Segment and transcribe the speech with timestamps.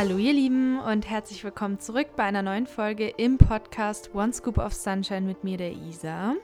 [0.00, 4.56] Hallo ihr Lieben und herzlich willkommen zurück bei einer neuen Folge im Podcast One Scoop
[4.56, 6.36] of Sunshine mit mir, der Isa.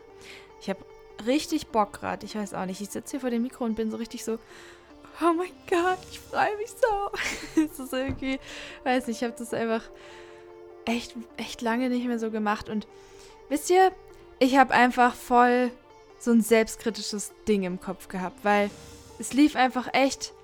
[0.60, 0.80] Ich habe
[1.26, 3.90] richtig Bock gerade, ich weiß auch nicht, ich sitze hier vor dem Mikro und bin
[3.90, 7.62] so richtig so, oh mein Gott, ich freue mich so.
[7.62, 8.38] es ist irgendwie,
[8.84, 9.84] weiß nicht, ich habe das einfach
[10.84, 12.86] echt, echt lange nicht mehr so gemacht und
[13.48, 13.90] wisst ihr,
[14.38, 15.70] ich habe einfach voll
[16.18, 18.68] so ein selbstkritisches Ding im Kopf gehabt, weil
[19.18, 20.34] es lief einfach echt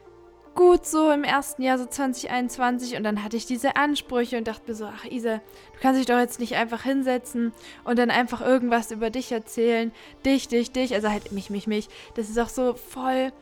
[0.55, 2.97] gut so im ersten Jahr, so 2021.
[2.97, 6.07] Und dann hatte ich diese Ansprüche und dachte mir so, ach Isa, du kannst dich
[6.07, 7.53] doch jetzt nicht einfach hinsetzen
[7.85, 9.93] und dann einfach irgendwas über dich erzählen.
[10.25, 10.95] Dich, dich, dich.
[10.95, 11.89] Also halt mich, mich, mich.
[12.15, 13.33] Das ist auch so voll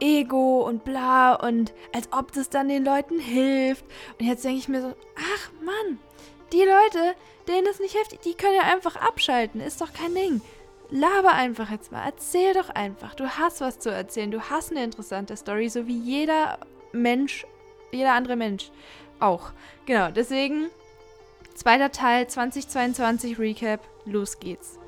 [0.00, 3.84] Ego und bla und als ob das dann den Leuten hilft.
[4.18, 5.98] Und jetzt denke ich mir so, ach Mann,
[6.52, 7.14] die Leute,
[7.48, 9.60] denen das nicht hilft, die können ja einfach abschalten.
[9.60, 10.42] Ist doch kein Ding
[10.90, 12.04] laber einfach jetzt mal.
[12.04, 13.14] Erzähl doch einfach.
[13.14, 14.30] Du hast was zu erzählen.
[14.30, 16.58] Du hast eine interessante Story, so wie jeder
[16.92, 17.46] Mensch,
[17.92, 18.70] jeder andere Mensch
[19.20, 19.52] auch.
[19.86, 20.68] Genau, deswegen
[21.54, 23.80] zweiter Teil 2022 Recap.
[24.04, 24.78] Los geht's.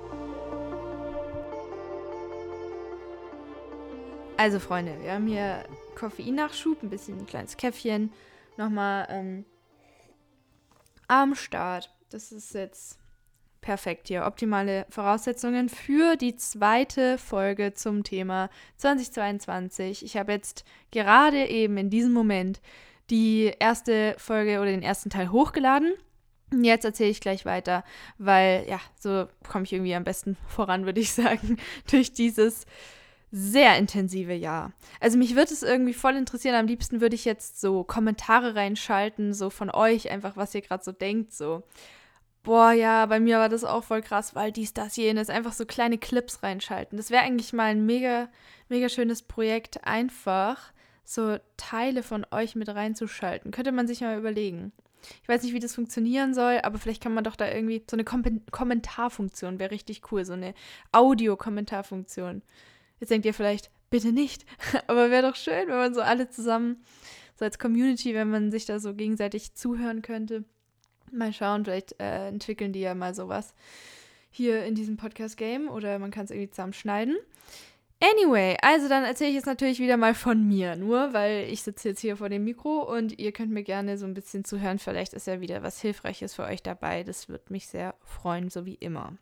[4.36, 5.64] Also Freunde, wir haben hier
[5.96, 8.12] Koffeinnachschub, ein bisschen ein kleines Käffchen.
[8.56, 9.44] Nochmal ähm,
[11.08, 11.92] am Start.
[12.10, 12.98] Das ist jetzt
[13.60, 14.24] perfekt hier.
[14.24, 20.04] Optimale Voraussetzungen für die zweite Folge zum Thema 2022.
[20.04, 22.60] Ich habe jetzt gerade eben in diesem Moment
[23.10, 25.92] die erste Folge oder den ersten Teil hochgeladen.
[26.52, 27.84] Jetzt erzähle ich gleich weiter,
[28.16, 31.58] weil ja, so komme ich irgendwie am besten voran, würde ich sagen,
[31.90, 32.64] durch dieses
[33.30, 34.72] sehr intensive Jahr.
[35.00, 36.54] Also mich würde es irgendwie voll interessieren.
[36.54, 40.82] Am liebsten würde ich jetzt so Kommentare reinschalten, so von euch, einfach was ihr gerade
[40.82, 41.62] so denkt, so
[42.42, 45.66] boah, ja, bei mir war das auch voll krass, weil dies, das, jenes, einfach so
[45.66, 46.96] kleine Clips reinschalten.
[46.96, 48.28] Das wäre eigentlich mal ein mega,
[48.68, 50.72] mega schönes Projekt, einfach
[51.04, 53.50] so Teile von euch mit reinzuschalten.
[53.50, 54.72] Könnte man sich mal überlegen.
[55.22, 57.96] Ich weiß nicht, wie das funktionieren soll, aber vielleicht kann man doch da irgendwie so
[57.96, 60.54] eine Kom Kommentarfunktion wäre richtig cool, so eine
[60.92, 62.42] Audio-Kommentarfunktion.
[63.00, 64.44] Jetzt denkt ihr vielleicht, bitte nicht,
[64.86, 66.82] aber wäre doch schön, wenn man so alle zusammen,
[67.36, 70.44] so als Community, wenn man sich da so gegenseitig zuhören könnte.
[71.12, 73.54] Mal schauen, vielleicht äh, entwickeln die ja mal sowas
[74.30, 77.16] hier in diesem Podcast-Game oder man kann es irgendwie zusammenschneiden.
[78.00, 81.88] Anyway, also dann erzähle ich jetzt natürlich wieder mal von mir, nur weil ich sitze
[81.88, 84.78] jetzt hier vor dem Mikro und ihr könnt mir gerne so ein bisschen zuhören.
[84.78, 87.02] Vielleicht ist ja wieder was Hilfreiches für euch dabei.
[87.02, 89.14] Das würde mich sehr freuen, so wie immer.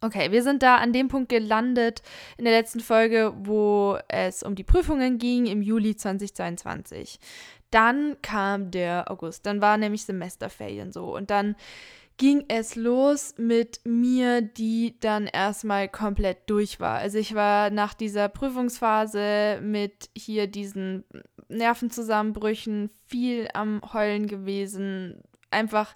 [0.00, 2.02] Okay, wir sind da an dem Punkt gelandet
[2.36, 7.18] in der letzten Folge, wo es um die Prüfungen ging im Juli 2022.
[7.70, 11.56] Dann kam der August, dann war nämlich Semesterferien so und dann
[12.18, 16.98] ging es los mit mir, die dann erstmal komplett durch war.
[16.98, 21.04] Also ich war nach dieser Prüfungsphase mit hier diesen
[21.48, 25.22] Nervenzusammenbrüchen viel am Heulen gewesen.
[25.50, 25.94] Einfach,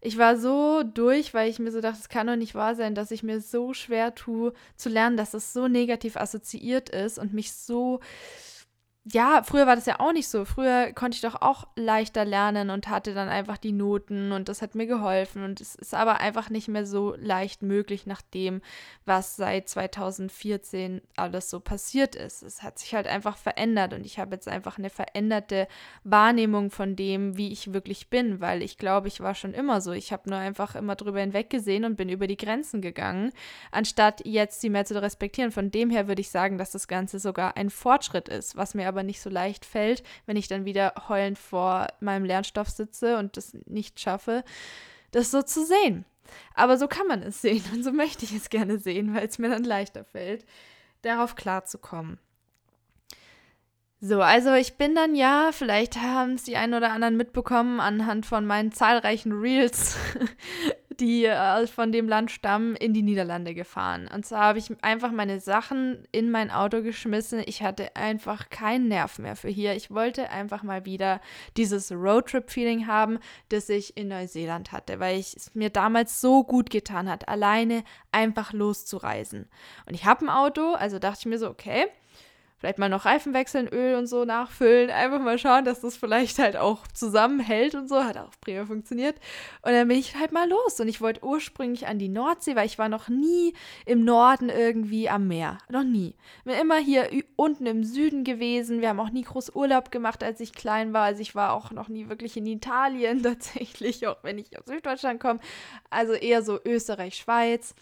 [0.00, 2.94] ich war so durch, weil ich mir so dachte, es kann doch nicht wahr sein,
[2.94, 7.34] dass ich mir so schwer tue zu lernen, dass es so negativ assoziiert ist und
[7.34, 7.98] mich so
[9.12, 10.44] ja, früher war das ja auch nicht so.
[10.44, 14.62] Früher konnte ich doch auch leichter lernen und hatte dann einfach die Noten und das
[14.62, 15.44] hat mir geholfen.
[15.44, 18.62] Und es ist aber einfach nicht mehr so leicht möglich nach dem,
[19.04, 22.42] was seit 2014 alles so passiert ist.
[22.42, 25.68] Es hat sich halt einfach verändert und ich habe jetzt einfach eine veränderte
[26.02, 29.92] Wahrnehmung von dem, wie ich wirklich bin, weil ich glaube, ich war schon immer so.
[29.92, 33.30] Ich habe nur einfach immer drüber hinweggesehen und bin über die Grenzen gegangen,
[33.70, 35.52] anstatt jetzt sie mehr zu respektieren.
[35.52, 38.88] Von dem her würde ich sagen, dass das Ganze sogar ein Fortschritt ist, was mir
[38.88, 43.18] aber aber nicht so leicht fällt, wenn ich dann wieder heulend vor meinem Lernstoff sitze
[43.18, 44.42] und das nicht schaffe,
[45.10, 46.06] das so zu sehen.
[46.54, 49.38] Aber so kann man es sehen und so möchte ich es gerne sehen, weil es
[49.38, 50.44] mir dann leichter fällt,
[51.02, 52.18] darauf klarzukommen.
[54.00, 58.26] So, also ich bin dann ja, vielleicht haben es die einen oder anderen mitbekommen, anhand
[58.26, 59.96] von meinen zahlreichen Reels
[61.00, 64.08] die äh, von dem Land stammen, in die Niederlande gefahren.
[64.12, 67.42] Und zwar habe ich einfach meine Sachen in mein Auto geschmissen.
[67.46, 69.74] Ich hatte einfach keinen Nerv mehr für hier.
[69.74, 71.20] Ich wollte einfach mal wieder
[71.56, 76.70] dieses Roadtrip-Feeling haben, das ich in Neuseeland hatte, weil ich es mir damals so gut
[76.70, 79.48] getan hat, alleine einfach loszureisen.
[79.86, 81.86] Und ich habe ein Auto, also dachte ich mir so, okay
[82.58, 86.38] vielleicht mal noch Reifen wechseln, Öl und so nachfüllen, einfach mal schauen, dass das vielleicht
[86.38, 89.16] halt auch zusammenhält und so, hat auch prima funktioniert.
[89.62, 90.80] Und dann bin ich halt mal los.
[90.80, 93.54] Und ich wollte ursprünglich an die Nordsee, weil ich war noch nie
[93.84, 96.14] im Norden irgendwie am Meer, noch nie.
[96.44, 100.40] Bin immer hier unten im Süden gewesen, wir haben auch nie groß Urlaub gemacht, als
[100.40, 104.38] ich klein war, also ich war auch noch nie wirklich in Italien tatsächlich, auch wenn
[104.38, 105.40] ich aus Süddeutschland komme,
[105.90, 107.74] also eher so Österreich, Schweiz.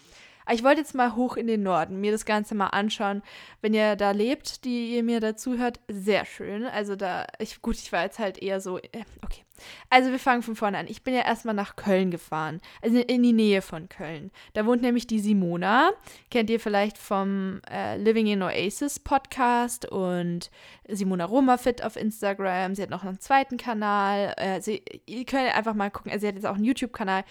[0.44, 3.22] Aber ich wollte jetzt mal hoch in den Norden, mir das Ganze mal anschauen.
[3.60, 6.64] Wenn ihr da lebt, die ihr mir dazu hört, sehr schön.
[6.64, 9.44] Also da, ich, gut, ich war jetzt halt eher so, äh, okay.
[9.88, 10.86] Also wir fangen von vorne an.
[10.88, 14.32] Ich bin ja erstmal nach Köln gefahren, also in die Nähe von Köln.
[14.52, 15.92] Da wohnt nämlich die Simona,
[16.30, 20.50] kennt ihr vielleicht vom äh, Living in Oasis Podcast und
[20.88, 22.74] Simona Romafit auf Instagram.
[22.74, 24.34] Sie hat noch einen zweiten Kanal.
[24.36, 27.24] Äh, sie, ihr könnt einfach mal gucken, also sie hat jetzt auch einen YouTube-Kanal.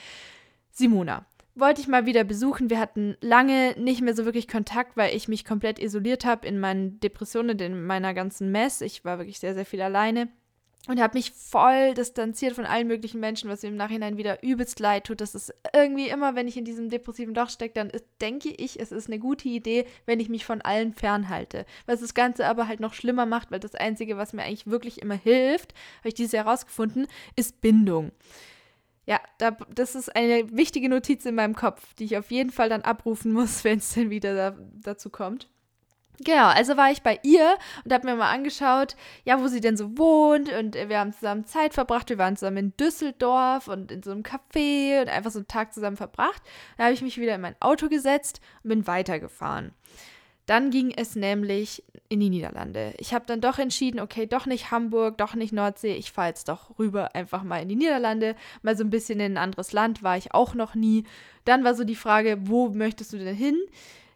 [0.72, 2.70] Simona wollte ich mal wieder besuchen.
[2.70, 6.60] Wir hatten lange nicht mehr so wirklich Kontakt, weil ich mich komplett isoliert habe in
[6.60, 8.82] meinen Depressionen, in meiner ganzen Mess.
[8.82, 10.30] Ich war wirklich sehr, sehr viel alleine
[10.88, 14.80] und habe mich voll distanziert von allen möglichen Menschen, was mir im Nachhinein wieder übelst
[14.80, 15.22] leid tut.
[15.22, 18.80] Das ist irgendwie immer, wenn ich in diesem depressiven Loch stecke, dann ist, denke ich,
[18.80, 21.66] es ist eine gute Idee, wenn ich mich von allen fernhalte.
[21.86, 25.02] Was das Ganze aber halt noch schlimmer macht, weil das Einzige, was mir eigentlich wirklich
[25.02, 27.08] immer hilft, habe ich dieses Jahr herausgefunden,
[27.38, 28.12] ist Bindung.
[29.06, 32.70] Ja, da, das ist eine wichtige Notiz in meinem Kopf, die ich auf jeden Fall
[32.70, 35.50] dann abrufen muss, wenn es denn wieder da, dazu kommt.
[36.24, 38.96] Genau, also war ich bei ihr und habe mir mal angeschaut,
[39.26, 42.10] ja, wo sie denn so wohnt und wir haben zusammen Zeit verbracht.
[42.10, 45.74] Wir waren zusammen in Düsseldorf und in so einem Café und einfach so einen Tag
[45.74, 46.42] zusammen verbracht.
[46.78, 49.74] Da habe ich mich wieder in mein Auto gesetzt und bin weitergefahren.
[50.46, 52.94] Dann ging es nämlich in die Niederlande.
[52.98, 56.50] Ich habe dann doch entschieden, okay, doch nicht Hamburg, doch nicht Nordsee, ich fahre jetzt
[56.50, 60.04] doch rüber einfach mal in die Niederlande, mal so ein bisschen in ein anderes Land,
[60.04, 61.06] war ich auch noch nie.
[61.46, 63.58] Dann war so die Frage, wo möchtest du denn hin?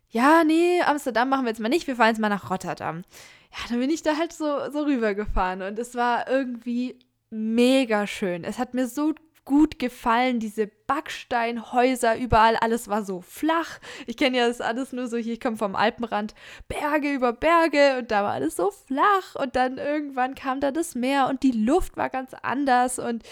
[0.09, 3.03] Ja, nee, Amsterdam machen wir jetzt mal nicht, wir fahren jetzt mal nach Rotterdam.
[3.51, 8.43] Ja, dann bin ich da halt so, so rübergefahren und es war irgendwie mega schön.
[8.43, 9.13] Es hat mir so
[9.47, 10.39] gut gefallen.
[10.39, 13.79] Diese Backsteinhäuser überall, alles war so flach.
[14.05, 16.35] Ich kenne ja das alles nur so hier, ich komme vom Alpenrand,
[16.67, 20.93] Berge über Berge und da war alles so flach und dann irgendwann kam da das
[20.93, 23.23] Meer und die Luft war ganz anders und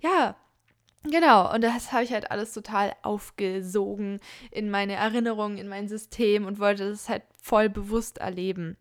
[0.00, 0.36] ja,
[1.04, 4.20] Genau, und das habe ich halt alles total aufgesogen
[4.52, 8.76] in meine Erinnerungen, in mein System und wollte das halt voll bewusst erleben.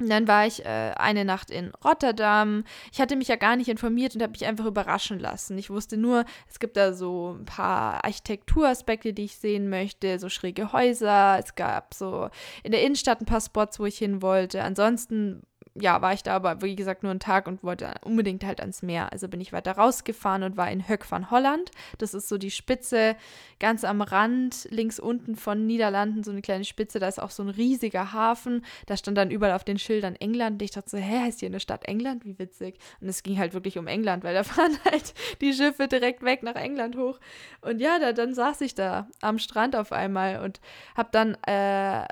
[0.00, 2.64] Und dann war ich äh, eine Nacht in Rotterdam.
[2.92, 5.56] Ich hatte mich ja gar nicht informiert und habe mich einfach überraschen lassen.
[5.56, 10.28] Ich wusste nur, es gibt da so ein paar Architekturaspekte, die ich sehen möchte, so
[10.28, 11.38] schräge Häuser.
[11.38, 12.28] Es gab so
[12.64, 14.62] in der Innenstadt ein paar Spots, wo ich hin wollte.
[14.62, 15.42] Ansonsten
[15.76, 18.82] ja, war ich da aber, wie gesagt, nur einen Tag und wollte unbedingt halt ans
[18.82, 19.12] Meer.
[19.12, 21.72] Also bin ich weiter rausgefahren und war in Höck van Holland.
[21.98, 23.16] Das ist so die Spitze
[23.58, 27.00] ganz am Rand, links unten von Niederlanden, so eine kleine Spitze.
[27.00, 28.64] Da ist auch so ein riesiger Hafen.
[28.86, 30.54] Da stand dann überall auf den Schildern England.
[30.54, 32.24] Und ich dachte so, hä, heißt hier eine Stadt England?
[32.24, 32.78] Wie witzig.
[33.00, 36.44] Und es ging halt wirklich um England, weil da fahren halt die Schiffe direkt weg
[36.44, 37.18] nach England hoch.
[37.62, 40.60] Und ja, da, dann saß ich da am Strand auf einmal und
[40.94, 42.06] hab dann äh,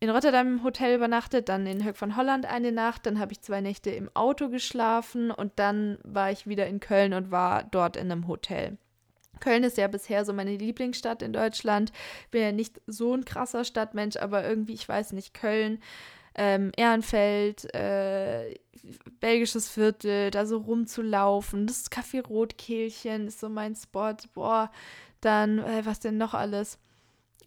[0.00, 3.40] in Rotterdam im Hotel übernachtet, dann in Höck von Holland eine Nacht, dann habe ich
[3.40, 7.96] zwei Nächte im Auto geschlafen und dann war ich wieder in Köln und war dort
[7.96, 8.78] in einem Hotel.
[9.40, 11.92] Köln ist ja bisher so meine Lieblingsstadt in Deutschland.
[12.30, 15.80] Bin ja nicht so ein krasser Stadtmensch, aber irgendwie, ich weiß nicht, Köln,
[16.34, 18.54] ähm, Ehrenfeld, äh,
[19.20, 21.66] belgisches Viertel, da so rumzulaufen.
[21.66, 24.16] Das Café Rotkehlchen ist so mein Spot.
[24.34, 24.70] Boah,
[25.20, 26.78] dann, äh, was denn noch alles?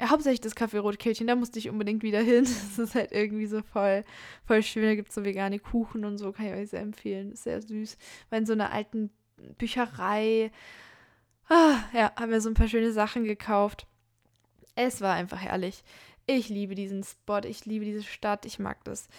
[0.03, 2.45] Hauptsächlich das Café Rotkehlchen, da musste ich unbedingt wieder hin.
[2.71, 4.03] Das ist halt irgendwie so voll,
[4.45, 4.85] voll schön.
[4.85, 7.31] Da gibt es so vegane Kuchen und so, kann ich euch sehr empfehlen.
[7.31, 7.97] Ist sehr süß.
[8.29, 9.11] War in so einer alten
[9.57, 10.51] Bücherei.
[11.49, 13.87] Ah, ja, haben wir so ein paar schöne Sachen gekauft.
[14.75, 15.83] Es war einfach herrlich.
[16.25, 19.09] Ich liebe diesen Spot, ich liebe diese Stadt, ich mag das.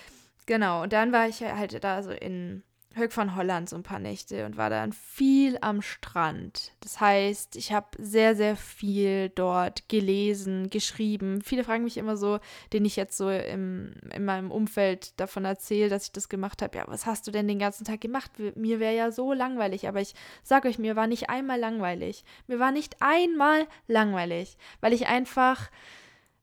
[0.47, 2.63] Genau, und dann war ich halt da so in
[2.95, 6.73] Höck von Holland so ein paar Nächte und war dann viel am Strand.
[6.81, 11.41] Das heißt, ich habe sehr, sehr viel dort gelesen, geschrieben.
[11.43, 12.39] Viele fragen mich immer so,
[12.73, 16.79] den ich jetzt so im, in meinem Umfeld davon erzähle, dass ich das gemacht habe.
[16.79, 18.31] Ja, was hast du denn den ganzen Tag gemacht?
[18.57, 19.89] Mir wäre ja so langweilig.
[19.89, 22.25] Aber ich sage euch, mir war nicht einmal langweilig.
[22.47, 25.71] Mir war nicht einmal langweilig, weil ich einfach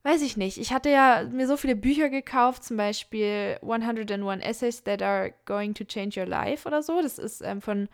[0.04, 0.58] weiß ich nicht.
[0.58, 5.74] Ich hatte ja mir so viele Bücher gekauft, zum Beispiel 101 Essays That Are Going
[5.76, 7.02] to Change Your Life oder so.
[7.02, 7.90] Das ist ähm, von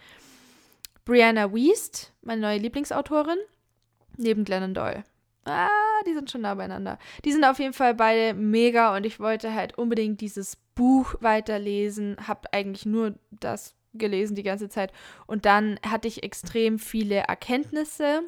[1.03, 3.37] Brianna Wiest, meine neue Lieblingsautorin,
[4.17, 5.03] neben Glennon Doyle.
[5.45, 5.69] Ah,
[6.07, 6.97] die sind schon nah beieinander.
[7.23, 12.17] Die sind auf jeden Fall beide mega und ich wollte halt unbedingt dieses Buch weiterlesen.
[12.27, 14.91] Hab eigentlich nur das gelesen die ganze Zeit.
[15.25, 18.23] Und dann hatte ich extrem viele Erkenntnisse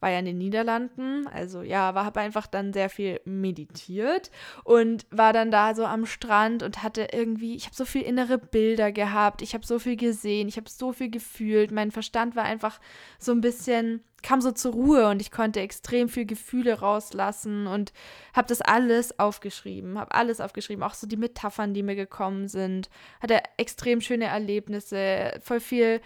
[0.00, 4.30] war ja in den Niederlanden, also ja, war habe einfach dann sehr viel meditiert
[4.62, 8.38] und war dann da so am Strand und hatte irgendwie, ich habe so viel innere
[8.38, 12.44] Bilder gehabt, ich habe so viel gesehen, ich habe so viel gefühlt, mein Verstand war
[12.44, 12.80] einfach
[13.18, 17.92] so ein bisschen kam so zur Ruhe und ich konnte extrem viel Gefühle rauslassen und
[18.32, 22.88] habe das alles aufgeschrieben, habe alles aufgeschrieben, auch so die Metaphern, die mir gekommen sind,
[23.20, 26.00] hatte extrem schöne Erlebnisse, voll viel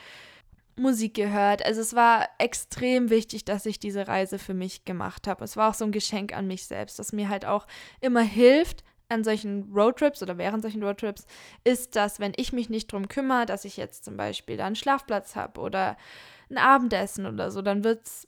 [0.76, 1.64] Musik gehört.
[1.64, 5.44] Also es war extrem wichtig, dass ich diese Reise für mich gemacht habe.
[5.44, 7.66] Es war auch so ein Geschenk an mich selbst, das mir halt auch
[8.00, 11.26] immer hilft, an solchen Roadtrips oder während solchen Roadtrips
[11.64, 14.76] ist, dass wenn ich mich nicht drum kümmere, dass ich jetzt zum Beispiel da einen
[14.76, 15.96] Schlafplatz habe oder
[16.50, 18.26] ein Abendessen oder so, dann wird es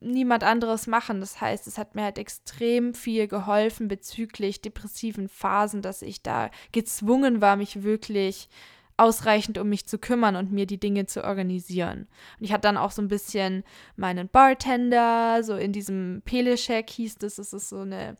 [0.00, 1.20] niemand anderes machen.
[1.20, 6.50] Das heißt, es hat mir halt extrem viel geholfen bezüglich depressiven Phasen, dass ich da
[6.72, 8.48] gezwungen war, mich wirklich
[8.96, 12.06] ausreichend um mich zu kümmern und mir die Dinge zu organisieren.
[12.38, 13.64] Und ich hatte dann auch so ein bisschen
[13.96, 18.16] meinen Bartender, so in diesem Pele-Shack hieß das, das ist so eine,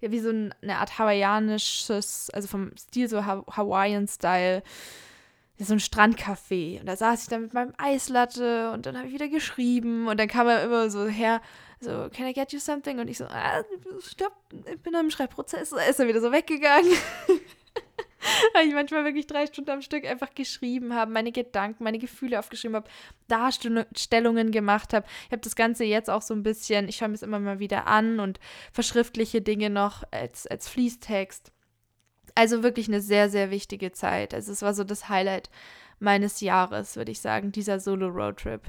[0.00, 4.62] ja, wie so eine Art hawaiianisches, also vom Stil so Hawaiian-Style,
[5.58, 6.80] so ein Strandcafé.
[6.80, 10.18] Und da saß ich dann mit meinem Eislatte und dann habe ich wieder geschrieben und
[10.18, 11.40] dann kam er immer so her,
[11.80, 12.98] so, can I get you something?
[12.98, 13.64] Und ich so, ah,
[14.00, 14.34] stopp,
[14.70, 15.70] ich bin im Schreibprozess.
[15.70, 16.92] Da ist er wieder so weggegangen.
[18.54, 22.38] weil ich manchmal wirklich drei Stunden am Stück einfach geschrieben habe, meine Gedanken, meine Gefühle
[22.38, 22.90] aufgeschrieben habe,
[23.28, 25.06] Darstellungen gemacht habe.
[25.26, 27.58] Ich habe das Ganze jetzt auch so ein bisschen, ich schaue mir es immer mal
[27.58, 28.38] wieder an und
[28.72, 31.52] verschriftliche Dinge noch als, als Fließtext.
[32.34, 34.34] Also wirklich eine sehr, sehr wichtige Zeit.
[34.34, 35.50] Also es war so das Highlight
[35.98, 38.62] meines Jahres, würde ich sagen, dieser Solo-Roadtrip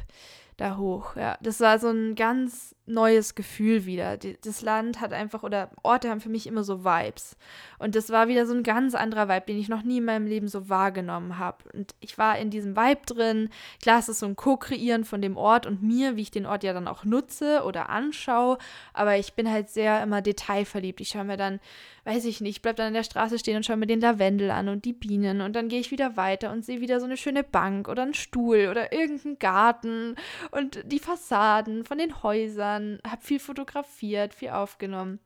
[0.57, 1.15] da hoch.
[1.15, 4.17] Ja, das war so ein ganz neues Gefühl wieder.
[4.17, 7.35] Das Land hat einfach, oder Orte haben für mich immer so Vibes.
[7.79, 10.27] Und das war wieder so ein ganz anderer Vibe, den ich noch nie in meinem
[10.27, 11.57] Leben so wahrgenommen habe.
[11.73, 13.49] Und ich war in diesem Vibe drin.
[13.81, 16.63] Klar, es ist so ein Co-Kreieren von dem Ort und mir, wie ich den Ort
[16.63, 18.57] ja dann auch nutze oder anschaue.
[18.93, 21.01] Aber ich bin halt sehr immer detailverliebt.
[21.01, 21.59] Ich schaue mir dann,
[22.03, 24.51] weiß ich nicht, ich bleib dann an der Straße stehen und schaue mir den Lavendel
[24.51, 25.41] an und die Bienen.
[25.41, 28.13] Und dann gehe ich wieder weiter und sehe wieder so eine schöne Bank oder einen
[28.13, 30.15] Stuhl oder irgendeinen Garten
[30.51, 35.19] und die Fassaden von den Häusern, habe viel fotografiert, viel aufgenommen.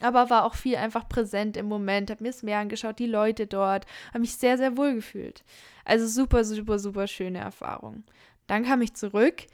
[0.00, 3.46] Aber war auch viel einfach präsent im Moment, habe mir das Meer angeschaut, die Leute
[3.46, 5.42] dort, habe mich sehr, sehr wohl gefühlt.
[5.84, 8.04] Also super, super, super schöne Erfahrung.
[8.46, 9.46] Dann kam ich zurück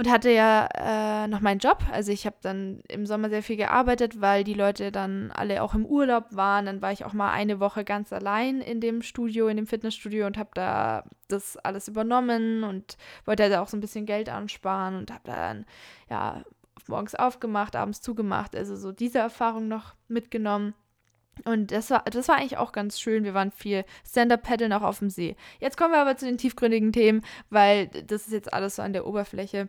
[0.00, 1.84] und hatte ja äh, noch meinen Job.
[1.92, 5.74] Also ich habe dann im Sommer sehr viel gearbeitet, weil die Leute dann alle auch
[5.74, 6.64] im Urlaub waren.
[6.64, 10.26] Dann war ich auch mal eine Woche ganz allein in dem Studio, in dem Fitnessstudio
[10.26, 14.96] und habe da das alles übernommen und wollte halt auch so ein bisschen Geld ansparen
[14.96, 15.66] und habe dann
[16.08, 16.44] ja
[16.88, 18.56] morgens aufgemacht, abends zugemacht.
[18.56, 20.72] Also so diese Erfahrung noch mitgenommen.
[21.44, 23.24] Und das war, das war eigentlich auch ganz schön.
[23.24, 25.36] Wir waren viel Stand-Up-Paddeln auch auf dem See.
[25.58, 28.92] Jetzt kommen wir aber zu den tiefgründigen Themen, weil das ist jetzt alles so an
[28.92, 29.68] der Oberfläche.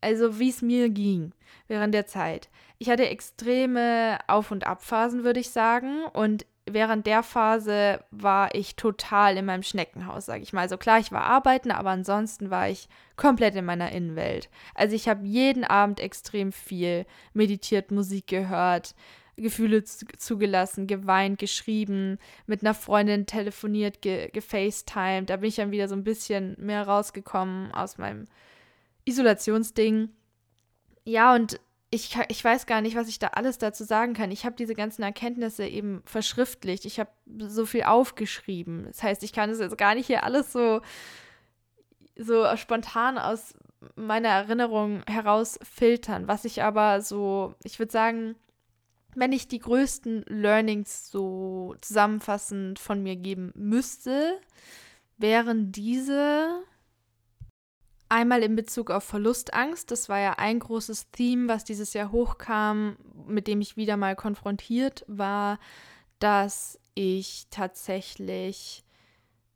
[0.00, 1.32] Also, wie es mir ging
[1.68, 2.48] während der Zeit.
[2.78, 6.04] Ich hatte extreme Auf- und Abphasen, würde ich sagen.
[6.12, 10.62] Und während der Phase war ich total in meinem Schneckenhaus, sage ich mal.
[10.62, 14.50] Also klar, ich war arbeiten, aber ansonsten war ich komplett in meiner Innenwelt.
[14.74, 18.94] Also ich habe jeden Abend extrem viel meditiert, Musik gehört,
[19.36, 25.28] Gefühle zugelassen, geweint, geschrieben, mit einer Freundin telefoniert, ge gefacetimed.
[25.28, 28.24] Da bin ich dann wieder so ein bisschen mehr rausgekommen aus meinem
[29.04, 30.08] Isolationsding.
[31.04, 34.30] Ja, und ich, ich weiß gar nicht, was ich da alles dazu sagen kann.
[34.30, 36.84] Ich habe diese ganzen Erkenntnisse eben verschriftlicht.
[36.84, 38.84] Ich habe so viel aufgeschrieben.
[38.86, 40.80] Das heißt, ich kann es jetzt gar nicht hier alles so,
[42.16, 43.54] so spontan aus
[43.94, 46.26] meiner Erinnerung heraus filtern.
[46.26, 48.34] Was ich aber so, ich würde sagen,
[49.16, 54.38] wenn ich die größten Learnings so zusammenfassend von mir geben müsste,
[55.16, 56.62] wären diese
[58.08, 59.90] einmal in Bezug auf Verlustangst.
[59.90, 62.96] Das war ja ein großes Theme, was dieses Jahr hochkam,
[63.26, 65.58] mit dem ich wieder mal konfrontiert war,
[66.18, 68.84] dass ich tatsächlich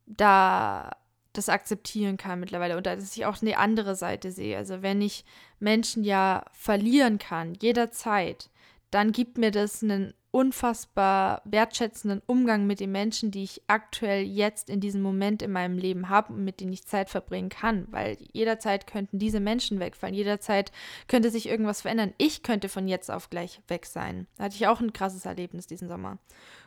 [0.06, 0.90] da
[1.32, 4.56] das akzeptieren kann mittlerweile und dass ich auch eine andere Seite sehe.
[4.56, 5.24] Also wenn ich
[5.60, 8.50] Menschen ja verlieren kann, jederzeit,
[8.90, 14.70] dann gibt mir das einen unfassbar wertschätzenden Umgang mit den Menschen, die ich aktuell jetzt
[14.70, 18.16] in diesem Moment in meinem Leben habe und mit denen ich Zeit verbringen kann, weil
[18.32, 20.70] jederzeit könnten diese Menschen wegfallen, jederzeit
[21.08, 22.14] könnte sich irgendwas verändern.
[22.18, 24.28] Ich könnte von jetzt auf gleich weg sein.
[24.36, 26.18] Da hatte ich auch ein krasses Erlebnis diesen Sommer.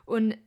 [0.06, 0.38] Und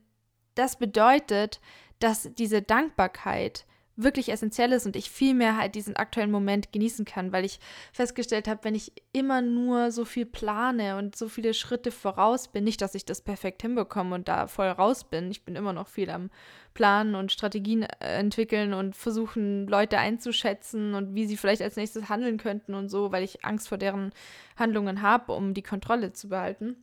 [0.53, 1.59] das bedeutet,
[1.99, 3.65] dass diese Dankbarkeit
[3.97, 7.59] wirklich essentiell ist und ich viel mehr halt diesen aktuellen Moment genießen kann, weil ich
[7.91, 12.63] festgestellt habe, wenn ich immer nur so viel plane und so viele Schritte voraus bin,
[12.63, 15.87] nicht, dass ich das perfekt hinbekomme und da voll raus bin, ich bin immer noch
[15.87, 16.29] viel am
[16.75, 22.07] Planen und Strategien äh, entwickeln und versuchen, Leute einzuschätzen und wie sie vielleicht als nächstes
[22.07, 24.13] handeln könnten und so, weil ich Angst vor deren
[24.57, 26.77] Handlungen habe, um die Kontrolle zu behalten.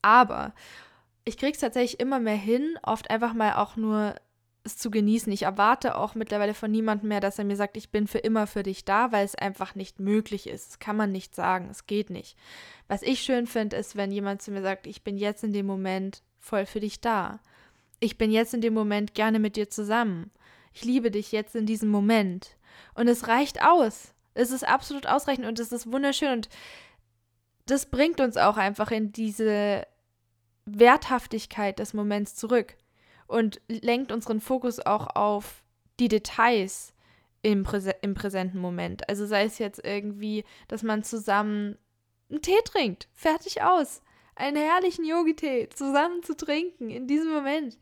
[0.00, 0.54] Aber
[1.24, 4.14] ich kriege es tatsächlich immer mehr hin, oft einfach mal auch nur
[4.66, 5.32] es zu genießen.
[5.32, 8.46] Ich erwarte auch mittlerweile von niemandem mehr, dass er mir sagt, ich bin für immer
[8.46, 10.68] für dich da, weil es einfach nicht möglich ist.
[10.68, 12.36] Das kann man nicht sagen, es geht nicht.
[12.88, 15.66] Was ich schön finde, ist, wenn jemand zu mir sagt, ich bin jetzt in dem
[15.66, 17.40] Moment voll für dich da.
[18.00, 20.30] Ich bin jetzt in dem Moment gerne mit dir zusammen.
[20.74, 22.56] Ich liebe dich jetzt in diesem Moment.
[22.94, 24.12] Und es reicht aus.
[24.34, 26.48] Es ist absolut ausreichend und es ist wunderschön und
[27.64, 29.86] das bringt uns auch einfach in diese
[30.66, 32.76] Werthaftigkeit des Moments zurück
[33.26, 35.64] und lenkt unseren Fokus auch auf
[35.98, 36.92] die Details
[37.42, 39.08] im, Präse im präsenten Moment.
[39.08, 41.78] Also sei es jetzt irgendwie, dass man zusammen
[42.30, 44.02] einen Tee trinkt, fertig aus.
[44.34, 47.78] Einen herrlichen Yogi-Tee zusammen zu trinken in diesem Moment.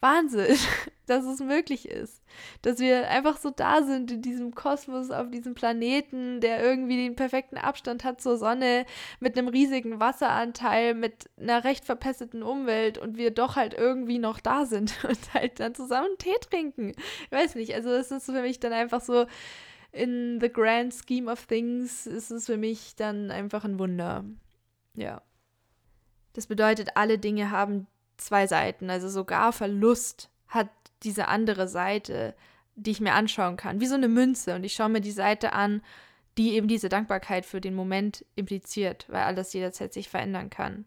[0.00, 0.56] Wahnsinn,
[1.06, 2.22] dass es möglich ist.
[2.62, 7.16] Dass wir einfach so da sind in diesem Kosmos, auf diesem Planeten, der irgendwie den
[7.16, 8.86] perfekten Abstand hat zur Sonne,
[9.18, 14.40] mit einem riesigen Wasseranteil, mit einer recht verpesteten Umwelt und wir doch halt irgendwie noch
[14.40, 16.92] da sind und halt dann zusammen Tee trinken.
[17.24, 19.26] Ich weiß nicht, also es ist für mich dann einfach so,
[19.92, 24.24] in the grand scheme of things ist es für mich dann einfach ein Wunder.
[24.94, 25.22] Ja.
[26.32, 27.88] Das bedeutet, alle Dinge haben
[28.20, 28.90] zwei Seiten.
[28.90, 30.68] Also sogar Verlust hat
[31.02, 32.34] diese andere Seite,
[32.76, 34.54] die ich mir anschauen kann, wie so eine Münze.
[34.54, 35.82] Und ich schaue mir die Seite an,
[36.38, 40.84] die eben diese Dankbarkeit für den Moment impliziert, weil alles jederzeit sich verändern kann.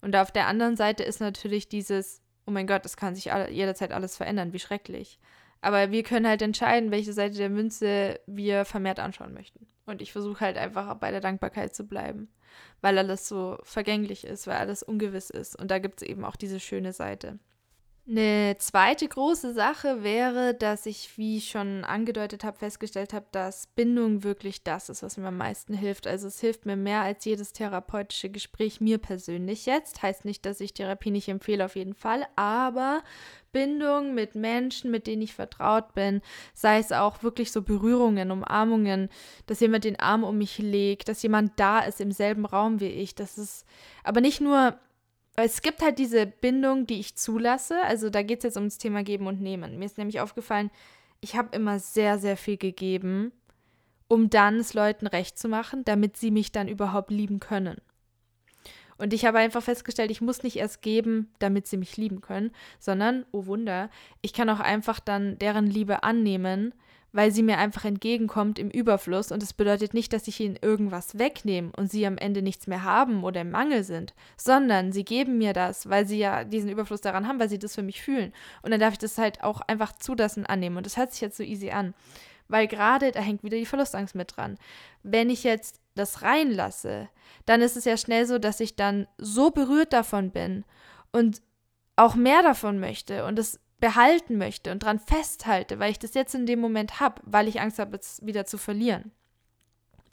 [0.00, 3.92] Und auf der anderen Seite ist natürlich dieses, oh mein Gott, das kann sich jederzeit
[3.92, 5.18] alles verändern, wie schrecklich.
[5.66, 9.66] Aber wir können halt entscheiden, welche Seite der Münze wir vermehrt anschauen möchten.
[9.84, 12.28] Und ich versuche halt einfach bei der Dankbarkeit zu bleiben
[12.80, 15.56] weil alles so vergänglich ist, weil alles ungewiss ist.
[15.56, 17.38] Und da gibt es eben auch diese schöne Seite.
[18.08, 23.66] Eine zweite große Sache wäre, dass ich, wie ich schon angedeutet habe, festgestellt habe, dass
[23.66, 26.06] Bindung wirklich das ist, was mir am meisten hilft.
[26.06, 30.04] Also es hilft mir mehr als jedes therapeutische Gespräch mir persönlich jetzt.
[30.04, 33.02] Heißt nicht, dass ich Therapie nicht empfehle, auf jeden Fall, aber
[33.50, 36.22] Bindung mit Menschen, mit denen ich vertraut bin,
[36.54, 39.08] sei es auch wirklich so Berührungen, Umarmungen,
[39.46, 42.86] dass jemand den Arm um mich legt, dass jemand da ist im selben Raum wie
[42.86, 43.16] ich.
[43.16, 43.66] Das ist
[44.04, 44.78] aber nicht nur
[45.36, 47.80] es gibt halt diese Bindung, die ich zulasse.
[47.82, 49.78] Also da geht es jetzt ums Thema Geben und Nehmen.
[49.78, 50.70] Mir ist nämlich aufgefallen,
[51.20, 53.32] ich habe immer sehr, sehr viel gegeben,
[54.08, 57.80] um dann es Leuten recht zu machen, damit sie mich dann überhaupt lieben können.
[58.98, 62.50] Und ich habe einfach festgestellt, ich muss nicht erst geben, damit sie mich lieben können,
[62.78, 63.90] sondern, oh Wunder,
[64.22, 66.72] ich kann auch einfach dann deren Liebe annehmen,
[67.16, 71.18] weil sie mir einfach entgegenkommt im Überfluss und es bedeutet nicht, dass ich ihnen irgendwas
[71.18, 75.38] wegnehme und sie am Ende nichts mehr haben oder im Mangel sind, sondern sie geben
[75.38, 78.34] mir das, weil sie ja diesen Überfluss daran haben, weil sie das für mich fühlen.
[78.60, 80.76] Und dann darf ich das halt auch einfach zulassen annehmen.
[80.76, 81.94] Und das hört sich jetzt so easy an,
[82.48, 84.58] weil gerade da hängt wieder die Verlustangst mit dran.
[85.02, 87.08] Wenn ich jetzt das reinlasse,
[87.46, 90.66] dann ist es ja schnell so, dass ich dann so berührt davon bin
[91.12, 91.40] und
[91.96, 96.34] auch mehr davon möchte und es behalten möchte und dran festhalte, weil ich das jetzt
[96.34, 99.12] in dem Moment habe, weil ich Angst habe, es wieder zu verlieren.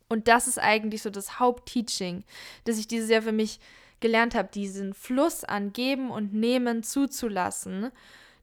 [0.10, 2.24] Und das ist eigentlich so das Hauptteaching,
[2.66, 3.60] das ich dieses Jahr für mich
[4.00, 7.92] gelernt habe, diesen Fluss an Geben und Nehmen zuzulassen,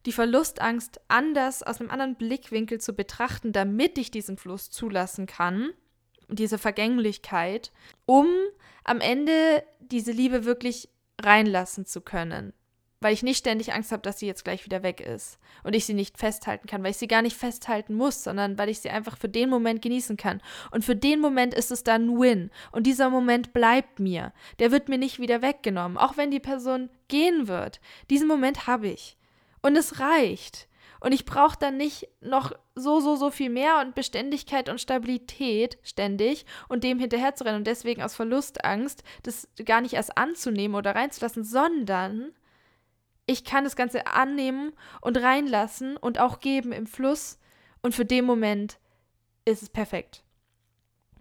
[0.06, 5.70] die Verlustangst anders aus einem anderen Blickwinkel zu betrachten, damit ich diesen Fluss zulassen kann,
[6.28, 7.72] diese Vergänglichkeit,
[8.06, 8.26] um
[8.84, 10.88] am Ende diese Liebe wirklich
[11.20, 12.54] reinlassen zu können
[13.00, 15.86] weil ich nicht ständig Angst habe, dass sie jetzt gleich wieder weg ist und ich
[15.86, 18.90] sie nicht festhalten kann, weil ich sie gar nicht festhalten muss, sondern weil ich sie
[18.90, 20.42] einfach für den Moment genießen kann.
[20.70, 24.32] Und für den Moment ist es dann Win und dieser Moment bleibt mir.
[24.58, 27.80] Der wird mir nicht wieder weggenommen, auch wenn die Person gehen wird.
[28.10, 29.16] Diesen Moment habe ich
[29.62, 30.68] und es reicht.
[31.00, 35.78] Und ich brauche dann nicht noch so, so, so viel mehr und Beständigkeit und Stabilität
[35.82, 41.42] ständig und dem hinterherzurennen und deswegen aus Verlustangst das gar nicht erst anzunehmen oder reinzulassen,
[41.42, 42.32] sondern
[43.30, 47.38] ich kann das Ganze annehmen und reinlassen und auch geben im Fluss.
[47.80, 48.78] Und für den Moment
[49.44, 50.24] ist es perfekt.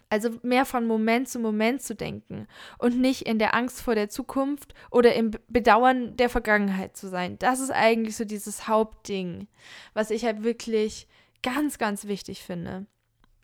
[0.09, 2.47] Also mehr von Moment zu Moment zu denken
[2.79, 7.37] und nicht in der Angst vor der Zukunft oder im Bedauern der Vergangenheit zu sein.
[7.37, 9.47] Das ist eigentlich so dieses Hauptding,
[9.93, 11.07] was ich halt wirklich
[11.43, 12.87] ganz, ganz wichtig finde.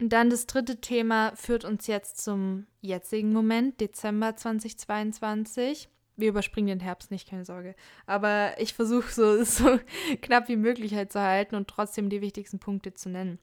[0.01, 5.87] Und dann das dritte Thema führt uns jetzt zum jetzigen Moment, Dezember 2022.
[6.17, 7.75] Wir überspringen den Herbst nicht, keine Sorge.
[8.05, 9.79] Aber ich versuche so, so
[10.21, 13.39] knapp wie möglich halt zu halten und trotzdem die wichtigsten Punkte zu nennen.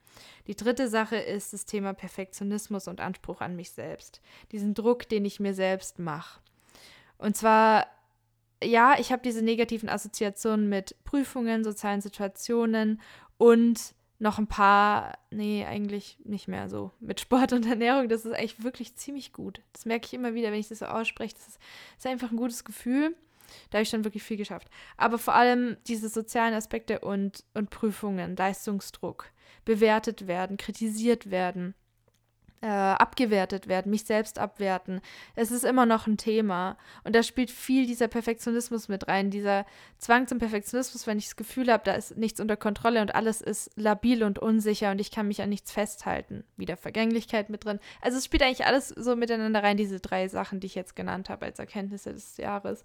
[0.47, 4.21] Die dritte Sache ist das Thema Perfektionismus und Anspruch an mich selbst.
[4.53, 6.41] Diesen Druck, den ich mir selbst mache.
[7.19, 7.87] Und zwar,
[8.63, 13.01] ja, ich habe diese negativen Assoziationen mit Prüfungen, sozialen Situationen
[13.39, 16.93] und noch ein paar, nee, eigentlich nicht mehr so.
[17.01, 19.61] Mit Sport und Ernährung, das ist eigentlich wirklich ziemlich gut.
[19.73, 21.35] Das merke ich immer wieder, wenn ich das so ausspreche.
[21.35, 21.59] Das ist,
[21.99, 23.17] ist einfach ein gutes Gefühl.
[23.69, 24.69] Da habe ich schon wirklich viel geschafft.
[24.97, 29.27] Aber vor allem diese sozialen Aspekte und, und Prüfungen, Leistungsdruck,
[29.65, 31.75] bewertet werden, kritisiert werden.
[32.63, 35.01] Äh, abgewertet werden, mich selbst abwerten.
[35.35, 36.79] Es ist immer noch ein Thema.
[37.03, 39.67] Und da spielt viel dieser Perfektionismus mit rein, dieser
[39.99, 43.41] Zwang zum Perfektionismus, wenn ich das Gefühl habe, da ist nichts unter Kontrolle und alles
[43.41, 46.45] ist labil und unsicher und ich kann mich an nichts festhalten.
[46.57, 47.81] Wieder Vergänglichkeit mit drin.
[48.01, 51.31] Also es spielt eigentlich alles so miteinander rein, diese drei Sachen, die ich jetzt genannt
[51.31, 52.85] habe als Erkenntnisse des Jahres.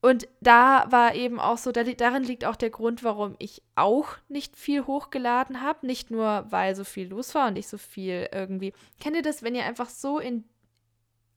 [0.00, 4.56] Und da war eben auch so, darin liegt auch der Grund, warum ich auch nicht
[4.56, 5.86] viel hochgeladen habe.
[5.86, 8.72] Nicht nur, weil so viel los war und ich so viel irgendwie.
[9.00, 10.44] Kennt ihr das, wenn ihr einfach so in,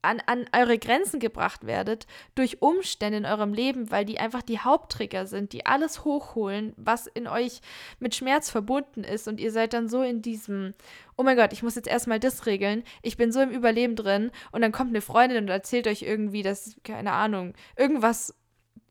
[0.02, 4.60] an, an eure Grenzen gebracht werdet durch Umstände in eurem Leben, weil die einfach die
[4.60, 7.62] Haupttrigger sind, die alles hochholen, was in euch
[8.00, 10.74] mit Schmerz verbunden ist und ihr seid dann so in diesem,
[11.18, 14.32] oh mein Gott, ich muss jetzt erstmal das regeln, ich bin so im Überleben drin
[14.52, 18.36] und dann kommt eine Freundin und erzählt euch irgendwie, dass, keine Ahnung, irgendwas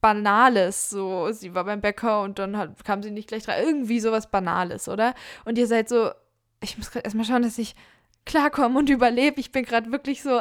[0.01, 0.91] Banales.
[0.91, 3.65] So, sie war beim Bäcker und dann hat, kam sie nicht gleich rein.
[3.65, 5.15] Irgendwie sowas Banales, oder?
[5.45, 6.11] Und ihr seid so,
[6.63, 7.75] ich muss gerade erstmal schauen, dass ich
[8.25, 9.41] klarkomme und überlebe.
[9.41, 10.41] Ich bin gerade wirklich so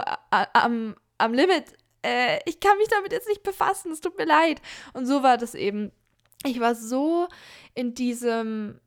[0.53, 1.65] am, am Limit.
[2.03, 3.91] Äh, ich kann mich damit jetzt nicht befassen.
[3.91, 4.61] Es tut mir leid.
[4.93, 5.91] Und so war das eben.
[6.45, 7.27] Ich war so
[7.73, 8.79] in diesem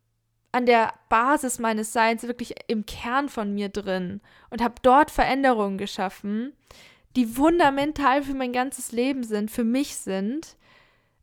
[0.53, 5.79] an der Basis meines Seins, wirklich im Kern von mir drin und habe dort Veränderungen
[5.79, 6.53] geschaffen,
[7.17, 10.57] die fundamental für mein ganzes Leben sind, für mich sind,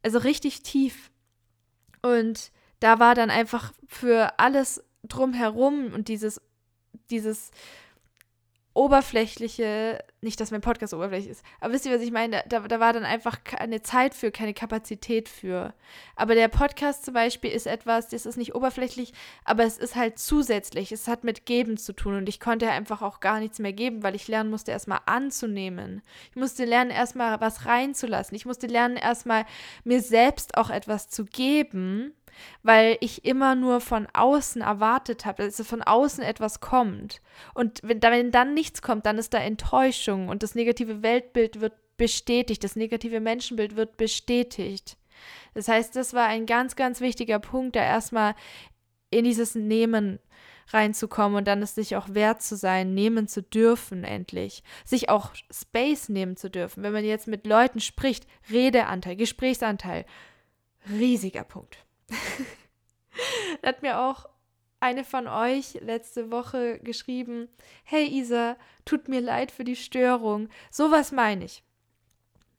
[0.03, 1.11] also richtig tief.
[2.01, 6.41] Und da war dann einfach für alles drumherum und dieses,
[7.09, 7.51] dieses
[8.77, 12.43] oberflächliche, nicht, dass mein Podcast oberflächlich ist, aber wisst ihr, was ich meine?
[12.47, 15.73] Da, da war dann einfach keine Zeit für, keine Kapazität für.
[16.15, 19.13] Aber der Podcast zum Beispiel ist etwas, das ist nicht oberflächlich,
[19.43, 20.91] aber es ist halt zusätzlich.
[20.91, 24.03] Es hat mit Geben zu tun und ich konnte einfach auch gar nichts mehr geben,
[24.03, 26.03] weil ich lernen musste, erstmal anzunehmen.
[26.29, 28.35] Ich musste lernen, erstmal was reinzulassen.
[28.35, 29.45] Ich musste lernen, erstmal
[29.83, 32.13] mir selbst auch etwas zu geben
[32.63, 37.21] weil ich immer nur von außen erwartet habe, dass von außen etwas kommt.
[37.53, 41.73] Und wenn, wenn dann nichts kommt, dann ist da Enttäuschung und das negative Weltbild wird
[41.97, 44.97] bestätigt, das negative Menschenbild wird bestätigt.
[45.53, 48.35] Das heißt, das war ein ganz, ganz wichtiger Punkt, da erstmal
[49.09, 50.19] in dieses Nehmen
[50.69, 54.63] reinzukommen und dann es sich auch wert zu sein, nehmen zu dürfen, endlich.
[54.85, 56.83] Sich auch Space nehmen zu dürfen.
[56.83, 60.05] Wenn man jetzt mit Leuten spricht, Redeanteil, Gesprächsanteil,
[60.89, 61.86] riesiger Punkt.
[63.63, 64.25] hat mir auch
[64.79, 67.49] eine von euch letzte Woche geschrieben,
[67.83, 70.49] hey Isa, tut mir leid für die Störung.
[70.69, 71.63] Sowas meine ich.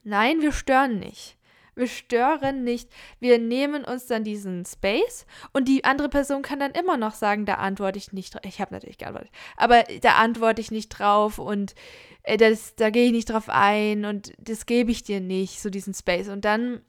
[0.02, 1.36] Nein, wir stören nicht.
[1.78, 2.90] Wir stören nicht.
[3.20, 7.46] Wir nehmen uns dann diesen Space und die andere Person kann dann immer noch sagen,
[7.46, 8.42] da antworte ich nicht drauf.
[8.44, 11.76] Ich habe natürlich geantwortet, aber da antworte ich nicht drauf und
[12.24, 15.70] äh, das, da gehe ich nicht drauf ein und das gebe ich dir nicht, so
[15.70, 16.28] diesen Space.
[16.28, 16.80] Und dann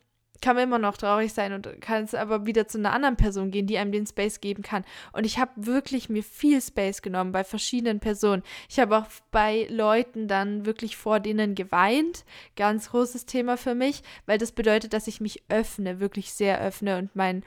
[0.41, 3.51] kann man immer noch traurig sein und kann es aber wieder zu einer anderen Person
[3.51, 4.85] gehen, die einem den Space geben kann.
[5.11, 8.43] Und ich habe wirklich mir viel Space genommen bei verschiedenen Personen.
[8.69, 12.25] Ich habe auch bei Leuten dann wirklich vor denen geweint.
[12.55, 16.97] Ganz großes Thema für mich, weil das bedeutet, dass ich mich öffne, wirklich sehr öffne
[16.97, 17.43] und mein,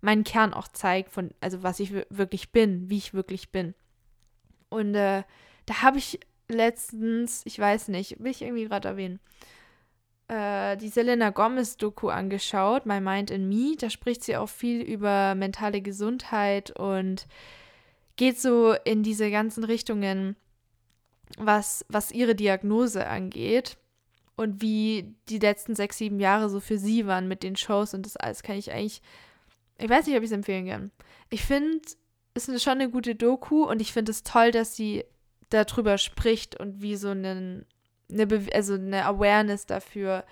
[0.00, 3.74] meinen Kern auch zeige, von, also was ich wirklich bin, wie ich wirklich bin.
[4.68, 5.22] Und äh,
[5.66, 9.20] da habe ich letztens, ich weiß nicht, will ich irgendwie gerade erwähnen,
[10.32, 13.76] äh, die Selena Gomez-Doku angeschaut, My Mind in Me.
[13.76, 17.26] Da spricht sie auch viel über mentale Gesundheit und
[18.16, 20.36] geht so in diese ganzen Richtungen,
[21.36, 23.76] was, was ihre Diagnose angeht
[24.36, 28.06] und wie die letzten sechs, sieben Jahre so für sie waren mit den Shows und
[28.06, 29.02] das alles kann ich eigentlich,
[29.78, 30.90] ich weiß nicht, ob ich es empfehlen kann.
[31.28, 31.80] Ich finde,
[32.32, 35.04] es ist schon eine gute Doku und ich finde es toll, dass sie
[35.50, 37.66] darüber spricht und wie so einen
[38.12, 40.24] eine, Be also eine Awareness dafür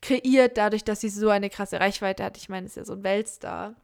[0.00, 2.36] kreiert, dadurch, dass sie so eine krasse Reichweite hat.
[2.36, 3.74] Ich meine, ist ja so ein Weltstar.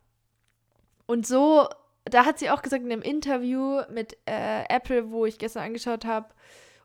[1.06, 1.68] Und so,
[2.04, 6.04] da hat sie auch gesagt in einem Interview mit äh, Apple, wo ich gestern angeschaut
[6.04, 6.28] habe,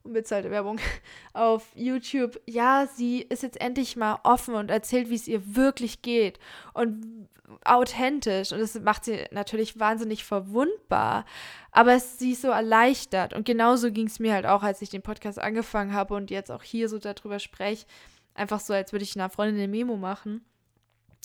[0.03, 0.79] unbezahlte Werbung
[1.33, 2.39] auf YouTube.
[2.45, 6.39] Ja, sie ist jetzt endlich mal offen und erzählt, wie es ihr wirklich geht
[6.73, 7.27] und
[7.65, 8.51] authentisch.
[8.51, 11.25] Und das macht sie natürlich wahnsinnig verwundbar,
[11.71, 13.33] aber sie ist so erleichtert.
[13.33, 16.51] Und genauso ging es mir halt auch, als ich den Podcast angefangen habe und jetzt
[16.51, 17.85] auch hier so darüber spreche,
[18.33, 20.43] einfach so, als würde ich einer Freundin eine Memo machen.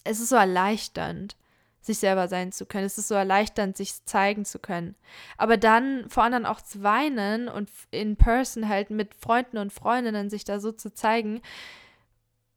[0.05, 1.37] Es ist so erleichternd
[1.81, 2.87] sich selber sein zu können.
[2.87, 4.95] Es ist so erleichternd, sich zeigen zu können.
[5.37, 10.31] Aber dann vor anderen auch zu weinen und in person halt mit Freunden und Freundinnen
[10.31, 11.41] sich da so zu zeigen,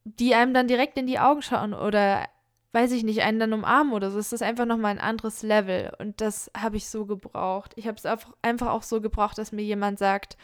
[0.04, 2.28] die einem dann direkt in die Augen schauen oder
[2.74, 4.18] weiß ich nicht, einen dann umarmen oder so.
[4.18, 5.92] Es ist einfach nochmal ein anderes Level.
[6.00, 7.74] Und das habe ich so gebraucht.
[7.76, 8.06] Ich habe es
[8.42, 10.38] einfach auch so gebraucht, dass mir jemand sagt,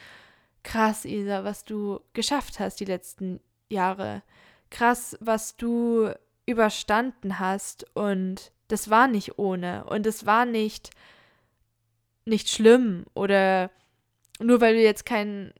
[0.64, 4.24] krass, Isa, was du geschafft hast die letzten Jahre.
[4.70, 6.10] Krass, was du
[6.46, 10.92] überstanden hast und das war nicht ohne und es war nicht
[12.26, 13.72] nicht schlimm oder
[14.40, 15.54] nur weil du jetzt kein,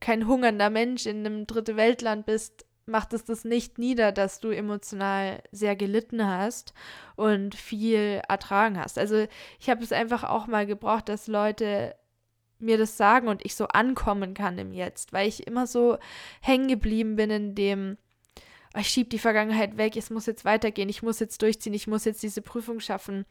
[0.00, 4.50] kein hungernder Mensch in einem dritte Weltland bist, macht es das nicht nieder, dass du
[4.50, 6.72] emotional sehr gelitten hast
[7.16, 8.98] und viel ertragen hast.
[8.98, 9.26] Also
[9.58, 11.94] ich habe es einfach auch mal gebraucht, dass Leute
[12.58, 15.98] mir das sagen und ich so ankommen kann im Jetzt, weil ich immer so
[16.40, 17.98] hängen geblieben bin in dem,
[18.76, 22.04] ich schiebe die Vergangenheit weg, es muss jetzt weitergehen, ich muss jetzt durchziehen, ich muss
[22.04, 23.24] jetzt diese Prüfung schaffen.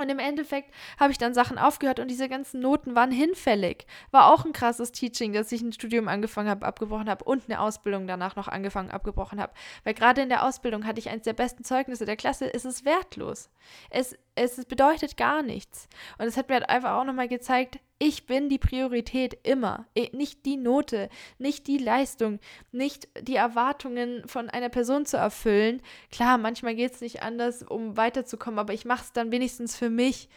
[0.00, 3.86] Und im Endeffekt habe ich dann Sachen aufgehört und diese ganzen Noten waren hinfällig.
[4.10, 7.60] War auch ein krasses Teaching, dass ich ein Studium angefangen habe, abgebrochen habe und eine
[7.60, 9.52] Ausbildung danach noch angefangen, abgebrochen habe.
[9.84, 12.52] Weil gerade in der Ausbildung hatte ich eines der besten Zeugnisse der Klasse.
[12.52, 13.50] Es ist wertlos.
[13.88, 15.88] Es, es bedeutet gar nichts.
[16.18, 19.86] Und es hat mir halt einfach auch nochmal gezeigt, ich bin die Priorität immer.
[20.12, 22.40] Nicht die Note, nicht die Leistung,
[22.72, 25.80] nicht die Erwartungen von einer Person zu erfüllen.
[26.10, 29.90] Klar, manchmal geht es nicht anders, um weiterzukommen, aber ich mache es dann wenigstens für
[29.90, 30.28] mich.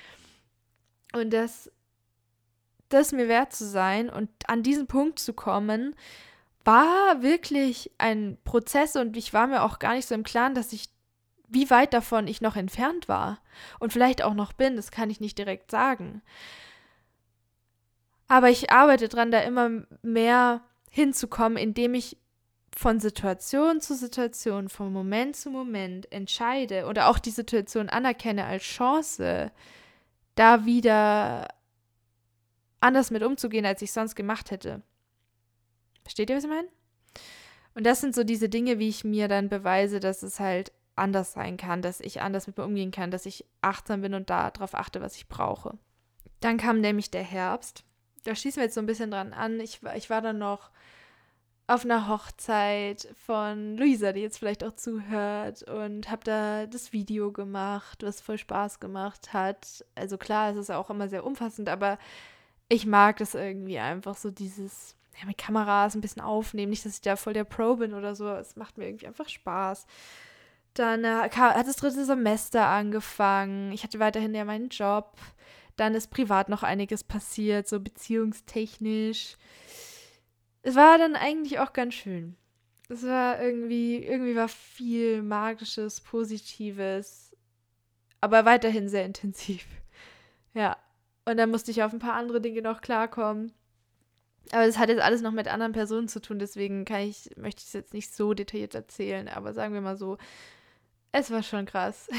[1.13, 1.71] Und das,
[2.89, 5.95] das mir wert zu sein und an diesen Punkt zu kommen,
[6.63, 10.73] war wirklich ein Prozess und ich war mir auch gar nicht so im Klaren, dass
[10.73, 10.89] ich,
[11.47, 13.39] wie weit davon ich noch entfernt war
[13.79, 16.21] und vielleicht auch noch bin, das kann ich nicht direkt sagen.
[18.27, 19.69] Aber ich arbeite dran, da immer
[20.01, 22.17] mehr hinzukommen, indem ich
[22.75, 28.63] von Situation zu Situation, von Moment zu Moment entscheide oder auch die Situation anerkenne als
[28.63, 29.51] Chance,
[30.35, 31.47] da wieder
[32.79, 34.83] anders mit umzugehen, als ich sonst gemacht hätte.
[36.03, 36.67] Versteht ihr, was ich meine?
[37.73, 41.33] Und das sind so diese Dinge, wie ich mir dann beweise, dass es halt anders
[41.33, 44.73] sein kann, dass ich anders mit mir umgehen kann, dass ich achtsam bin und darauf
[44.73, 45.77] achte, was ich brauche.
[46.39, 47.83] Dann kam nämlich der Herbst
[48.27, 49.59] da schließen wir jetzt so ein bisschen dran an.
[49.59, 50.69] Ich, ich war dann noch
[51.65, 57.31] auf einer Hochzeit von Luisa, die jetzt vielleicht auch zuhört, und habe da das Video
[57.31, 59.85] gemacht, was voll Spaß gemacht hat.
[59.95, 61.97] Also klar, es ist auch immer sehr umfassend, aber
[62.69, 66.69] ich mag das irgendwie einfach so dieses ja, mit Kameras ein bisschen aufnehmen.
[66.69, 68.29] Nicht, dass ich da voll der Pro bin oder so.
[68.29, 69.85] Es macht mir irgendwie einfach Spaß.
[70.77, 73.71] Dann äh, hat das dritte Semester angefangen.
[73.71, 75.17] Ich hatte weiterhin ja meinen Job.
[75.75, 79.37] Dann ist privat noch einiges passiert, so beziehungstechnisch.
[80.61, 82.35] Es war dann eigentlich auch ganz schön.
[82.89, 87.35] Es war irgendwie, irgendwie war viel Magisches, Positives,
[88.21, 89.65] aber weiterhin sehr intensiv.
[90.53, 90.77] Ja.
[91.25, 93.51] Und dann musste ich auf ein paar andere Dinge noch klarkommen.
[94.51, 97.59] Aber das hat jetzt alles noch mit anderen Personen zu tun, deswegen kann ich, möchte
[97.59, 100.17] ich es jetzt nicht so detailliert erzählen, aber sagen wir mal so,
[101.11, 102.09] es war schon krass.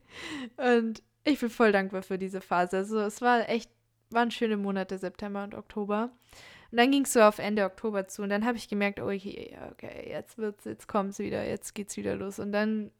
[0.56, 2.78] und ich bin voll dankbar für diese Phase.
[2.78, 3.70] Also es war echt,
[4.10, 6.10] waren schöne Monate, September und Oktober.
[6.70, 9.10] Und dann ging es so auf Ende Oktober zu und dann habe ich gemerkt, oh,
[9.10, 12.38] okay, okay, jetzt wird's, jetzt kommt's wieder, jetzt geht's wieder los.
[12.38, 12.92] Und dann,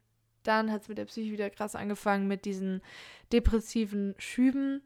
[0.43, 2.81] dann hat es mit der Psyche wieder krass angefangen mit diesen
[3.31, 4.81] depressiven Schüben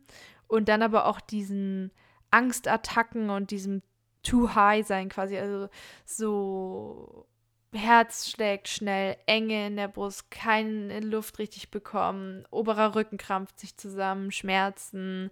[0.47, 1.91] und dann aber auch diesen
[2.29, 3.81] Angstattacken und diesem
[4.21, 5.67] Too High sein quasi, also
[6.05, 7.27] so
[7.75, 13.77] Herz schlägt schnell, Enge in der Brust, keine Luft richtig bekommen, oberer Rücken krampft sich
[13.77, 15.31] zusammen, Schmerzen,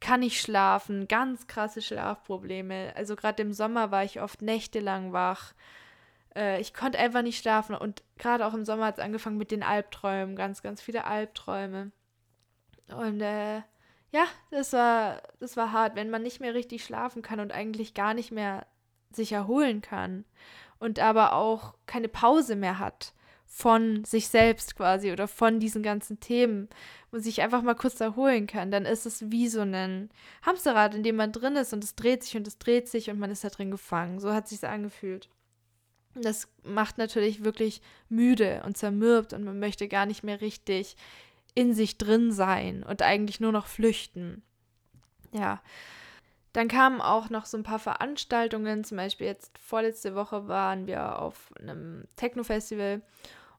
[0.00, 2.92] kann nicht schlafen, ganz krasse Schlafprobleme.
[2.94, 5.54] Also gerade im Sommer war ich oft nächtelang wach.
[6.34, 9.50] Äh, ich konnte einfach nicht schlafen und gerade auch im Sommer hat es angefangen mit
[9.50, 11.90] den Albträumen, ganz, ganz viele Albträume.
[12.88, 13.62] Und äh,
[14.12, 17.94] ja, das war, das war hart, wenn man nicht mehr richtig schlafen kann und eigentlich
[17.94, 18.66] gar nicht mehr
[19.10, 20.24] sich erholen kann
[20.78, 23.12] und aber auch keine Pause mehr hat
[23.46, 26.68] von sich selbst quasi oder von diesen ganzen Themen
[27.12, 30.10] und sich einfach mal kurz erholen kann, dann ist es wie so ein
[30.42, 33.20] Hamsterrad, in dem man drin ist und es dreht sich und es dreht sich und
[33.20, 34.18] man ist da drin gefangen.
[34.18, 35.28] So hat sich angefühlt.
[36.16, 40.96] Das macht natürlich wirklich müde und zermürbt und man möchte gar nicht mehr richtig
[41.54, 44.42] in sich drin sein und eigentlich nur noch flüchten.
[45.32, 45.62] Ja,
[46.54, 51.18] dann kamen auch noch so ein paar Veranstaltungen, zum Beispiel jetzt vorletzte Woche waren wir
[51.18, 53.02] auf einem Techno-Festival.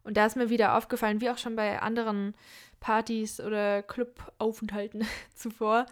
[0.05, 2.35] Und da ist mir wieder aufgefallen, wie auch schon bei anderen
[2.85, 5.87] Partys oder Clubaufenthalten zuvor,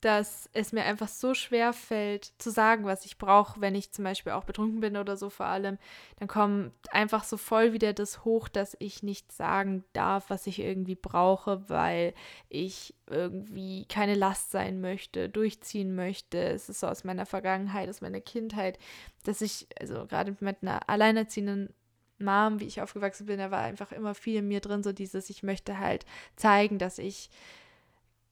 [0.00, 4.04] dass es mir einfach so schwer fällt zu sagen, was ich brauche, wenn ich zum
[4.04, 5.76] Beispiel auch betrunken bin oder so vor allem.
[6.18, 10.60] Dann kommt einfach so voll wieder das hoch, dass ich nicht sagen darf, was ich
[10.60, 12.14] irgendwie brauche, weil
[12.48, 16.38] ich irgendwie keine Last sein möchte, durchziehen möchte.
[16.38, 18.78] Es ist so aus meiner Vergangenheit, aus meiner Kindheit,
[19.24, 21.74] dass ich, also gerade mit einer alleinerziehenden
[22.18, 25.30] Mom, wie ich aufgewachsen bin, da war einfach immer viel in mir drin, so dieses,
[25.30, 26.04] ich möchte halt
[26.36, 27.30] zeigen, dass ich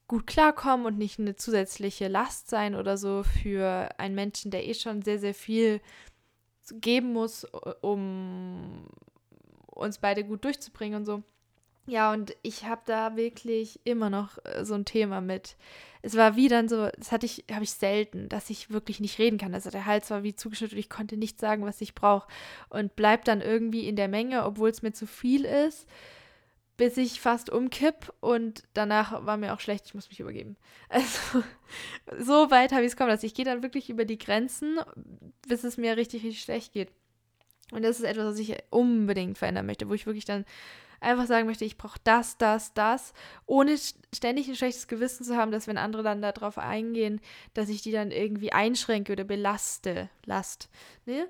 [0.07, 4.73] gut klarkomme und nicht eine zusätzliche Last sein oder so für einen Menschen, der eh
[4.73, 5.81] schon sehr, sehr viel
[6.71, 7.45] geben muss,
[7.81, 8.87] um
[9.67, 11.23] uns beide gut durchzubringen und so.
[11.87, 15.55] Ja, und ich habe da wirklich immer noch äh, so ein Thema mit.
[16.01, 19.19] Es war wie dann so, das hatte ich, habe ich selten, dass ich wirklich nicht
[19.19, 19.53] reden kann.
[19.53, 22.27] Also der Hals war wie zugeschnitten und ich konnte nicht sagen, was ich brauche.
[22.69, 25.87] Und bleib dann irgendwie in der Menge, obwohl es mir zu viel ist,
[26.75, 30.57] bis ich fast umkipp und danach war mir auch schlecht, ich muss mich übergeben.
[30.89, 31.43] Also
[32.19, 33.25] so weit habe ich es kommen lassen.
[33.25, 34.79] Ich gehe dann wirklich über die Grenzen,
[35.47, 36.91] bis es mir richtig, richtig schlecht geht.
[37.71, 40.45] Und das ist etwas, was ich unbedingt verändern möchte, wo ich wirklich dann
[40.99, 43.13] einfach sagen möchte, ich brauche das, das, das,
[43.45, 43.75] ohne
[44.13, 47.21] ständig ein schlechtes Gewissen zu haben, dass wenn andere dann darauf eingehen,
[47.53, 50.09] dass ich die dann irgendwie einschränke oder belaste.
[50.25, 50.69] Last.
[51.05, 51.27] Ne?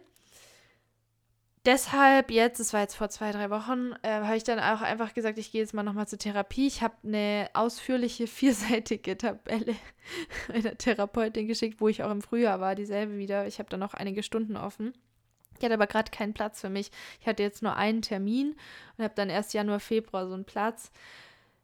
[1.67, 5.13] Deshalb jetzt, das war jetzt vor zwei, drei Wochen, äh, habe ich dann auch einfach
[5.13, 6.65] gesagt, ich gehe jetzt mal nochmal zur Therapie.
[6.65, 9.75] Ich habe eine ausführliche vierseitige Tabelle
[10.53, 13.47] einer Therapeutin geschickt, wo ich auch im Frühjahr war, dieselbe wieder.
[13.47, 14.93] Ich habe da noch einige Stunden offen.
[15.57, 16.91] Ich hatte aber gerade keinen Platz für mich.
[17.19, 18.55] Ich hatte jetzt nur einen Termin
[18.97, 20.91] und habe dann erst Januar, Februar so einen Platz.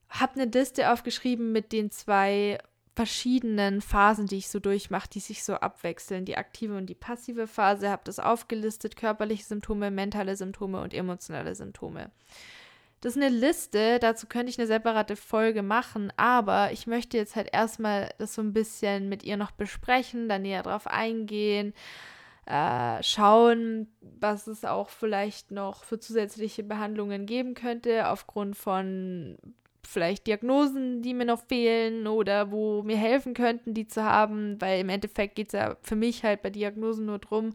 [0.09, 2.57] Habe eine Liste aufgeschrieben mit den zwei
[2.95, 6.25] verschiedenen Phasen, die ich so durchmache, die sich so abwechseln.
[6.25, 7.89] Die aktive und die passive Phase.
[7.89, 8.95] Habe das aufgelistet.
[8.95, 12.11] Körperliche Symptome, mentale Symptome und emotionale Symptome.
[13.03, 17.35] Das ist eine Liste, dazu könnte ich eine separate Folge machen, aber ich möchte jetzt
[17.35, 21.73] halt erstmal das so ein bisschen mit ihr noch besprechen, dann näher drauf eingehen,
[22.45, 29.37] äh, schauen, was es auch vielleicht noch für zusätzliche Behandlungen geben könnte, aufgrund von
[29.85, 34.79] vielleicht Diagnosen, die mir noch fehlen oder wo mir helfen könnten, die zu haben, weil
[34.79, 37.53] im Endeffekt geht es ja für mich halt bei Diagnosen nur darum,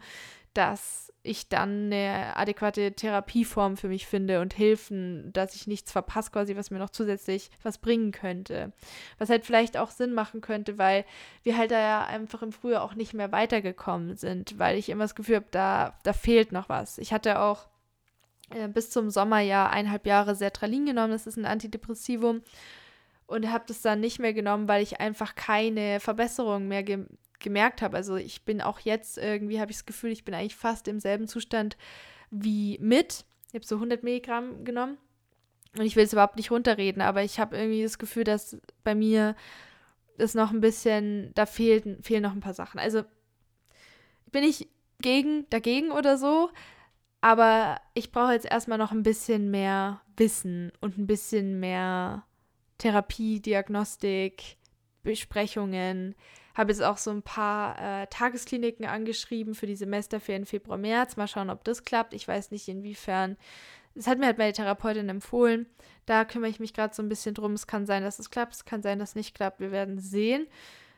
[0.55, 6.31] dass ich dann eine adäquate Therapieform für mich finde und Hilfen, dass ich nichts verpasse,
[6.31, 8.73] quasi, was mir noch zusätzlich was bringen könnte.
[9.19, 11.05] Was halt vielleicht auch Sinn machen könnte, weil
[11.43, 15.05] wir halt da ja einfach im Frühjahr auch nicht mehr weitergekommen sind, weil ich immer
[15.05, 16.99] das Gefühl habe, da, da fehlt noch was.
[16.99, 17.69] Ich hatte auch
[18.51, 22.43] äh, bis zum Sommerjahr eineinhalb Jahre Sertralin genommen, das ist ein Antidepressivum
[23.27, 27.05] und habe das dann nicht mehr genommen, weil ich einfach keine Verbesserung mehr ge
[27.39, 27.97] gemerkt habe.
[27.97, 31.01] Also ich bin auch jetzt irgendwie, habe ich das Gefühl, ich bin eigentlich fast im
[31.01, 31.77] selben Zustand
[32.31, 33.25] wie mit.
[33.49, 34.99] Ich habe so 100 Milligramm genommen.
[35.77, 38.95] Und ich will es überhaupt nicht runterreden, aber ich habe irgendwie das Gefühl, dass bei
[38.95, 39.37] mir
[40.17, 42.81] ist noch ein bisschen, da fehlen, fehlen noch ein paar Sachen.
[42.81, 43.05] Also
[44.33, 44.69] bin ich
[45.01, 46.51] gegen, dagegen oder so,
[47.21, 52.25] aber ich brauche jetzt erstmal noch ein bisschen mehr Wissen und ein bisschen mehr
[52.79, 54.57] Therapie, Diagnostik,
[55.03, 56.15] Besprechungen,
[56.59, 61.17] habe jetzt auch so ein paar äh, Tageskliniken angeschrieben für die Semesterferien Februar, März.
[61.17, 62.13] Mal schauen, ob das klappt.
[62.15, 63.37] Ich weiß nicht, inwiefern.
[63.95, 65.67] Das hat mir halt meine Therapeutin empfohlen.
[66.05, 67.53] Da kümmere ich mich gerade so ein bisschen drum.
[67.53, 68.55] Es kann sein, dass es klappt.
[68.55, 69.61] Es kann sein, dass es nicht klappt.
[69.61, 70.49] Wir werden sehen.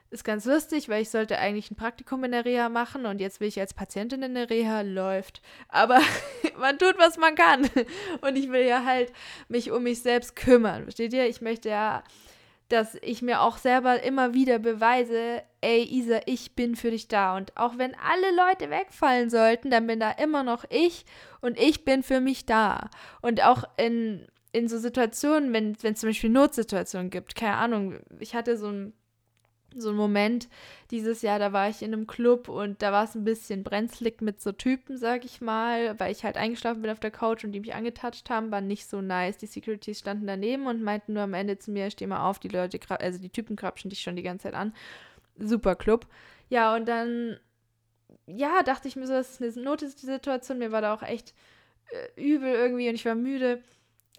[0.09, 3.39] Ist ganz lustig, weil ich sollte eigentlich ein Praktikum in der Reha machen und jetzt
[3.39, 4.81] will ich als Patientin in der Reha.
[4.81, 5.43] Läuft.
[5.69, 6.01] Aber
[6.59, 7.69] man tut, was man kann.
[8.23, 9.13] Und ich will ja halt
[9.49, 10.85] mich um mich selbst kümmern.
[10.85, 11.29] Versteht ihr?
[11.29, 12.03] Ich möchte ja
[12.71, 17.37] dass ich mir auch selber immer wieder beweise, ey Isa, ich bin für dich da.
[17.37, 21.05] Und auch wenn alle Leute wegfallen sollten, dann bin da immer noch ich
[21.41, 22.89] und ich bin für mich da.
[23.23, 28.35] Und auch in, in so Situationen, wenn es zum Beispiel Notsituationen gibt, keine Ahnung, ich
[28.35, 28.93] hatte so ein
[29.77, 30.49] so ein Moment
[30.91, 34.21] dieses Jahr, da war ich in einem Club und da war es ein bisschen brenzlig
[34.21, 37.53] mit so Typen, sag ich mal, weil ich halt eingeschlafen bin auf der Couch und
[37.53, 39.39] die mich angetatscht haben, war nicht so nice.
[39.39, 42.49] Die Securities standen daneben und meinten nur am Ende zu mir, steh mal auf, die
[42.49, 44.75] Leute, also die Typen krapschen dich schon die ganze Zeit an.
[45.39, 46.07] Super Club.
[46.49, 47.39] Ja, und dann,
[48.27, 51.35] ja, dachte ich mir so, das ist eine Notsituation, mir war da auch echt
[51.91, 53.63] äh, übel irgendwie und ich war müde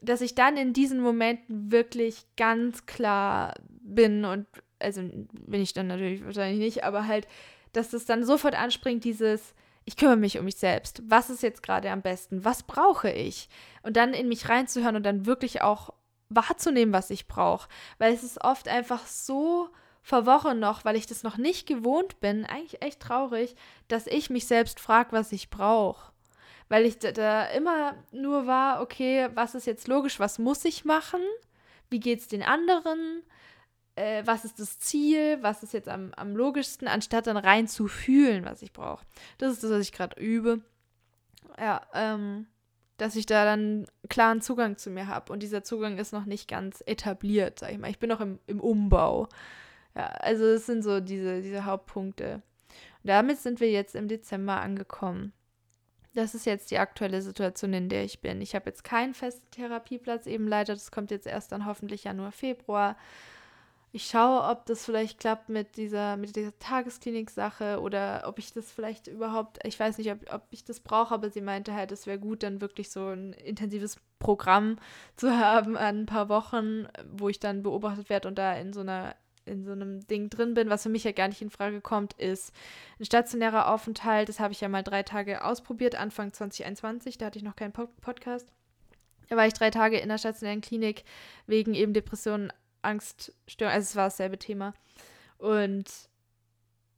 [0.02, 4.48] dass ich dann in diesen Momenten wirklich ganz klar bin und
[4.82, 7.28] also bin ich dann natürlich wahrscheinlich nicht, aber halt,
[7.74, 9.54] dass es dann sofort anspringt, dieses,
[9.86, 11.02] ich kümmere mich um mich selbst.
[11.08, 12.46] Was ist jetzt gerade am besten?
[12.46, 13.50] Was brauche ich?
[13.84, 15.94] Und dann in mich reinzuhören und dann wirklich auch
[16.30, 17.68] wahrzunehmen, was ich brauche.
[17.98, 19.70] Weil es ist oft einfach so
[20.04, 23.56] vor Wochen noch, weil ich das noch nicht gewohnt bin, eigentlich echt traurig,
[23.88, 26.12] dass ich mich selbst frage, was ich brauche.
[26.70, 30.86] Weil ich da, da, immer nur war, okay, was ist jetzt logisch, was muss ich
[30.86, 31.22] machen?
[31.90, 33.24] Wie geht es den anderen?
[34.02, 37.88] Äh, was ist das Ziel, was ist jetzt am, am logischsten, anstatt dann rein zu
[37.88, 39.06] fühlen, was ich brauche.
[39.38, 40.62] Das ist das, was ich gerade übe.
[41.60, 42.48] Ja, ähm,
[42.98, 45.32] dass ich da dann klaren Zugang zu mir habe.
[45.32, 47.92] Und dieser Zugang ist noch nicht ganz etabliert, sag ich mal.
[47.92, 49.28] Ich bin noch im, im Umbau.
[49.96, 52.42] Ja, also es sind so diese, diese Hauptpunkte.
[53.04, 55.34] Und damit sind wir jetzt im Dezember angekommen.
[56.14, 58.42] Das ist jetzt die aktuelle Situation, in der ich bin.
[58.42, 60.74] Ich habe jetzt keinen festen Therapieplatz, eben leider.
[60.74, 62.98] Das kommt jetzt erst dann hoffentlich Januar, Februar.
[63.94, 68.72] Ich schaue, ob das vielleicht klappt mit dieser, mit dieser Tagesklinik-Sache oder ob ich das
[68.72, 72.08] vielleicht überhaupt, ich weiß nicht, ob, ob ich das brauche, aber sie meinte halt, es
[72.08, 74.78] wäre gut, dann wirklich so ein intensives Programm
[75.18, 78.80] zu haben an ein paar Wochen, wo ich dann beobachtet werde und da in so
[78.80, 81.82] einer in so einem Ding drin bin, was für mich ja gar nicht in Frage
[81.82, 82.54] kommt, ist
[83.00, 84.30] ein stationärer Aufenthalt.
[84.30, 87.74] Das habe ich ja mal drei Tage ausprobiert, Anfang 2021, da hatte ich noch keinen
[87.74, 88.52] Podcast.
[89.30, 91.06] Da war ich drei Tage in der stationären Klinik
[91.48, 92.52] wegen eben Depressionen,
[92.82, 94.74] Angststörungen, also es war dasselbe Thema.
[95.38, 95.86] Und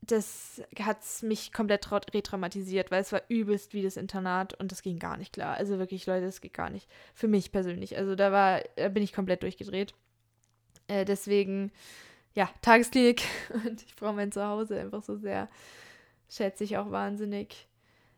[0.01, 4.99] das hat mich komplett retraumatisiert, weil es war übelst wie das Internat und das ging
[4.99, 5.55] gar nicht klar.
[5.55, 6.89] Also wirklich, Leute, das geht gar nicht.
[7.13, 7.97] Für mich persönlich.
[7.97, 9.93] Also da war, da bin ich komplett durchgedreht.
[10.87, 11.71] Äh, deswegen
[12.35, 13.23] ja, Tagesklinik
[13.65, 15.49] und ich brauche mein Zuhause einfach so sehr.
[16.29, 17.67] Schätze ich auch wahnsinnig.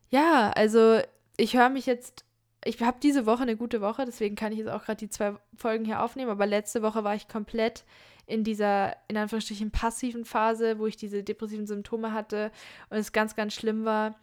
[0.09, 0.99] Ja, also
[1.38, 2.24] ich höre mich jetzt,
[2.66, 5.36] ich habe diese Woche eine gute Woche, deswegen kann ich jetzt auch gerade die zwei
[5.55, 7.86] Folgen hier aufnehmen, aber letzte Woche war ich komplett
[8.26, 12.51] in dieser, in Anführungsstrichen, passiven Phase, wo ich diese depressiven Symptome hatte
[12.89, 14.16] und es ganz, ganz schlimm war.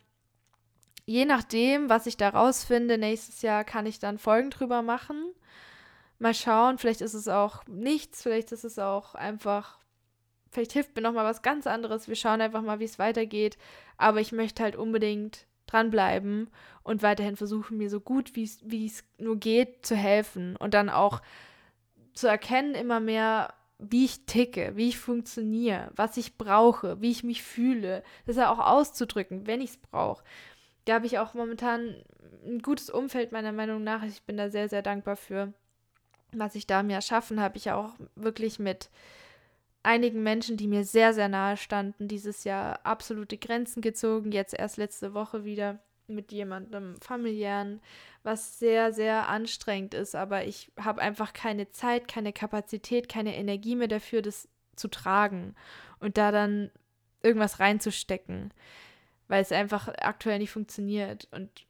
[1.07, 5.33] Je nachdem, was ich da rausfinde, nächstes Jahr kann ich dann Folgen drüber machen.
[6.19, 9.79] Mal schauen, vielleicht ist es auch nichts, vielleicht ist es auch einfach
[10.53, 12.09] vielleicht hilft mir noch mal was ganz anderes.
[12.09, 13.57] Wir schauen einfach mal, wie es weitergeht.
[13.97, 16.51] Aber ich möchte halt unbedingt dranbleiben
[16.83, 18.45] und weiterhin versuchen, mir so gut wie
[18.87, 21.23] es nur geht zu helfen und dann auch
[22.15, 27.25] zu erkennen immer mehr, wie ich ticke, wie ich funktioniere, was ich brauche, wie ich
[27.25, 30.23] mich fühle, das ja auch auszudrücken, wenn ich es brauche.
[30.85, 31.97] Da habe ich auch momentan
[32.45, 34.03] ein gutes Umfeld meiner Meinung nach.
[34.03, 35.53] Ich bin da sehr, sehr dankbar für,
[36.33, 37.57] was ich da mir erschaffen habe.
[37.57, 38.91] Ich auch wirklich mit
[39.83, 44.33] einigen Menschen, die mir sehr, sehr nahe standen, dieses Jahr absolute Grenzen gezogen.
[44.33, 47.81] Jetzt erst letzte Woche wieder mit jemandem familiären,
[48.23, 50.15] was sehr, sehr anstrengend ist.
[50.15, 55.55] Aber ich habe einfach keine Zeit, keine Kapazität, keine Energie mehr dafür, das zu tragen
[56.01, 56.71] und da dann
[57.23, 58.53] irgendwas reinzustecken,
[59.29, 61.29] weil es einfach aktuell nicht funktioniert.
[61.31, 61.67] Und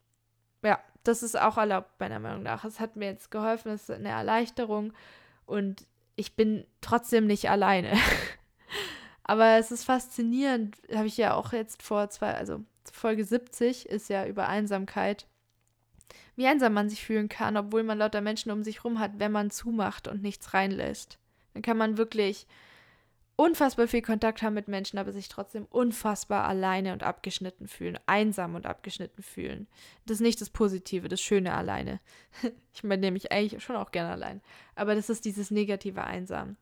[0.63, 2.65] ja, das ist auch erlaubt, meiner Meinung nach.
[2.65, 4.93] Es hat mir jetzt geholfen, es ist eine Erleichterung
[5.47, 5.87] und
[6.23, 7.93] ich bin trotzdem nicht alleine.
[9.25, 12.63] Aber es ist faszinierend, habe ich ja auch jetzt vor zwei, also
[12.93, 15.27] Folge 70 ist ja über Einsamkeit,
[16.37, 19.33] wie einsam man sich fühlen kann, obwohl man lauter Menschen um sich rum hat, wenn
[19.33, 21.19] man zumacht und nichts reinlässt.
[21.55, 22.47] Dann kann man wirklich
[23.37, 28.55] unfassbar viel Kontakt haben mit Menschen, aber sich trotzdem unfassbar alleine und abgeschnitten fühlen, einsam
[28.55, 29.67] und abgeschnitten fühlen.
[30.07, 32.01] Das ist nicht das Positive, das Schöne alleine.
[32.75, 34.41] Ich meine nämlich eigentlich schon auch gerne allein.
[34.77, 36.57] Aber das ist dieses negative Einsam.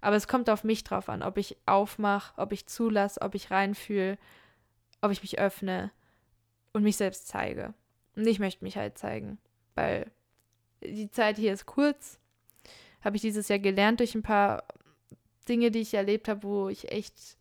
[0.00, 3.50] Aber es kommt auf mich drauf an, ob ich aufmache, ob ich zulasse, ob ich
[3.50, 4.16] reinfühle,
[5.02, 5.90] ob ich mich öffne
[6.72, 7.74] und mich selbst zeige.
[8.16, 9.36] Und ich möchte mich halt zeigen,
[9.74, 10.10] weil
[10.82, 12.18] die Zeit hier ist kurz.
[13.02, 14.64] Habe ich dieses Jahr gelernt durch ein paar
[15.50, 17.36] Dinge, die ich erlebt habe, wo ich echt,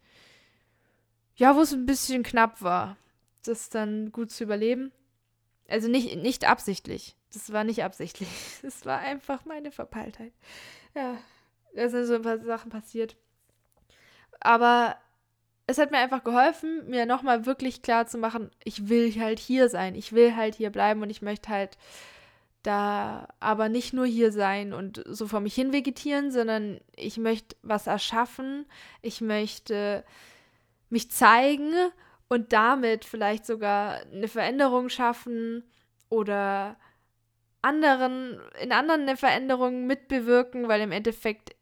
[1.36, 2.98] ja, wo es ein bisschen knapp war,
[3.46, 4.92] das dann gut zu überleben.
[5.70, 7.16] Also nicht, nicht absichtlich.
[7.32, 8.30] Das war nicht absichtlich.
[8.62, 10.34] Das war einfach meine Verpeiltheit.
[10.96, 11.18] Ja,
[11.76, 13.16] da sind so ein paar Sachen passiert.
[14.40, 14.98] Aber
[15.68, 19.70] es hat mir einfach geholfen, mir nochmal wirklich klar zu machen, ich will halt hier
[19.70, 19.94] sein.
[19.94, 21.78] Ich will halt hier bleiben und ich möchte halt
[22.64, 27.56] da aber nicht nur hier sein und so vor mich hin vegetieren, sondern ich möchte
[27.62, 28.66] was erschaffen,
[29.02, 30.04] ich möchte
[30.90, 31.74] mich zeigen
[32.28, 35.64] und damit vielleicht sogar eine Veränderung schaffen
[36.10, 36.78] oder
[37.62, 41.56] anderen, in anderen eine Veränderung mitbewirken, weil im Endeffekt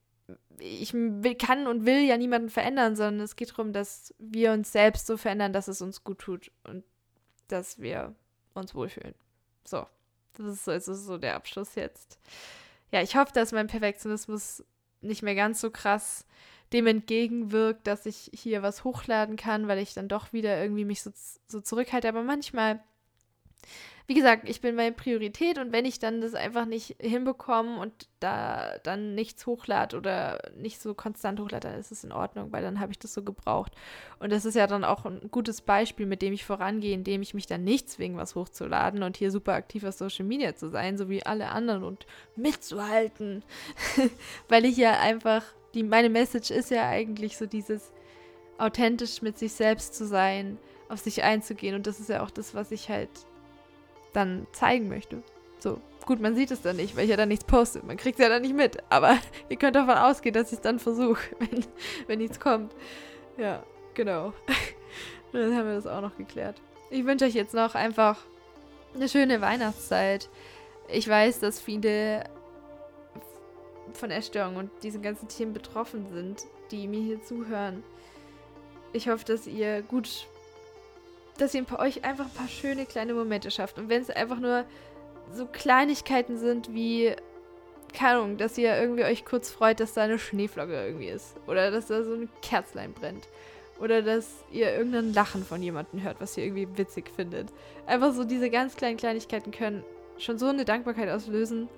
[0.59, 4.71] ich will, kann und will ja niemanden verändern, sondern es geht darum, dass wir uns
[4.71, 6.83] selbst so verändern, dass es uns gut tut und
[7.47, 8.15] dass wir
[8.55, 9.13] uns wohlfühlen.
[9.63, 9.85] So.
[10.37, 12.19] Das ist so, also so der Abschluss jetzt.
[12.91, 14.63] Ja, ich hoffe, dass mein Perfektionismus
[15.01, 16.25] nicht mehr ganz so krass
[16.73, 21.01] dem entgegenwirkt, dass ich hier was hochladen kann, weil ich dann doch wieder irgendwie mich
[21.01, 21.11] so,
[21.47, 22.09] so zurückhalte.
[22.09, 22.83] Aber manchmal
[24.07, 28.07] wie gesagt, ich bin meine Priorität und wenn ich dann das einfach nicht hinbekomme und
[28.21, 32.63] da dann nichts hochlade oder nicht so konstant hochlade, dann ist es in Ordnung, weil
[32.63, 33.73] dann habe ich das so gebraucht.
[34.19, 37.33] Und das ist ja dann auch ein gutes Beispiel, mit dem ich vorangehe, indem ich
[37.33, 40.97] mich dann nicht zwinge, was hochzuladen und hier super aktiv auf Social Media zu sein,
[40.97, 42.07] so wie alle anderen und
[42.37, 43.43] mitzuhalten.
[44.47, 45.43] weil ich ja einfach,
[45.73, 47.91] die, meine Message ist ja eigentlich so dieses
[48.57, 50.57] authentisch mit sich selbst zu sein,
[50.87, 53.09] auf sich einzugehen und das ist ja auch das, was ich halt
[54.13, 55.23] dann zeigen möchte.
[55.59, 57.81] So, gut, man sieht es dann nicht, weil ich ja dann nichts poste.
[57.85, 58.77] Man kriegt es ja dann nicht mit.
[58.89, 59.17] Aber
[59.49, 61.65] ihr könnt davon ausgehen, dass ich es dann versuche, wenn,
[62.07, 62.73] wenn nichts kommt.
[63.37, 64.33] Ja, genau.
[65.31, 66.61] dann haben wir das auch noch geklärt.
[66.89, 68.17] Ich wünsche euch jetzt noch einfach
[68.95, 70.29] eine schöne Weihnachtszeit.
[70.89, 72.23] Ich weiß, dass viele
[73.93, 77.83] von Essstörungen und diesen ganzen Themen betroffen sind, die mir hier zuhören.
[78.93, 80.27] Ich hoffe, dass ihr gut,
[81.37, 83.77] dass ihr bei euch einfach ein paar schöne kleine Momente schafft.
[83.77, 84.65] Und wenn es einfach nur
[85.33, 87.15] so Kleinigkeiten sind wie,
[87.93, 91.35] keine Ahnung, dass ihr irgendwie euch kurz freut, dass da eine Schneeflocke irgendwie ist.
[91.47, 93.27] Oder dass da so ein Kerzlein brennt.
[93.79, 97.49] Oder dass ihr irgendein Lachen von jemandem hört, was ihr irgendwie witzig findet.
[97.85, 99.83] Einfach so diese ganz kleinen Kleinigkeiten können
[100.17, 101.69] schon so eine Dankbarkeit auslösen.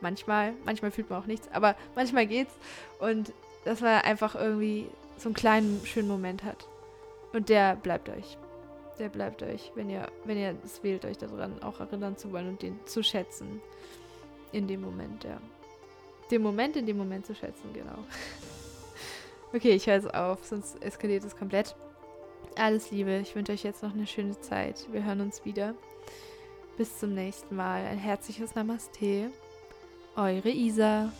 [0.00, 2.54] Manchmal, manchmal fühlt man auch nichts, aber manchmal geht's.
[2.98, 3.32] Und
[3.64, 4.88] dass man einfach irgendwie
[5.18, 6.66] so einen kleinen, schönen Moment hat.
[7.32, 8.38] Und der bleibt euch.
[8.98, 12.48] Der bleibt euch, wenn ihr, wenn ihr es wählt, euch daran auch erinnern zu wollen
[12.48, 13.60] und den zu schätzen.
[14.52, 15.40] In dem Moment, ja.
[16.30, 17.98] Den Moment in dem Moment zu schätzen, genau.
[19.52, 21.74] okay, ich höre jetzt auf, sonst eskaliert es komplett.
[22.56, 24.86] Alles Liebe, ich wünsche euch jetzt noch eine schöne Zeit.
[24.92, 25.74] Wir hören uns wieder.
[26.76, 27.84] Bis zum nächsten Mal.
[27.86, 29.30] Ein herzliches Namaste.
[30.16, 31.12] Eure Isa.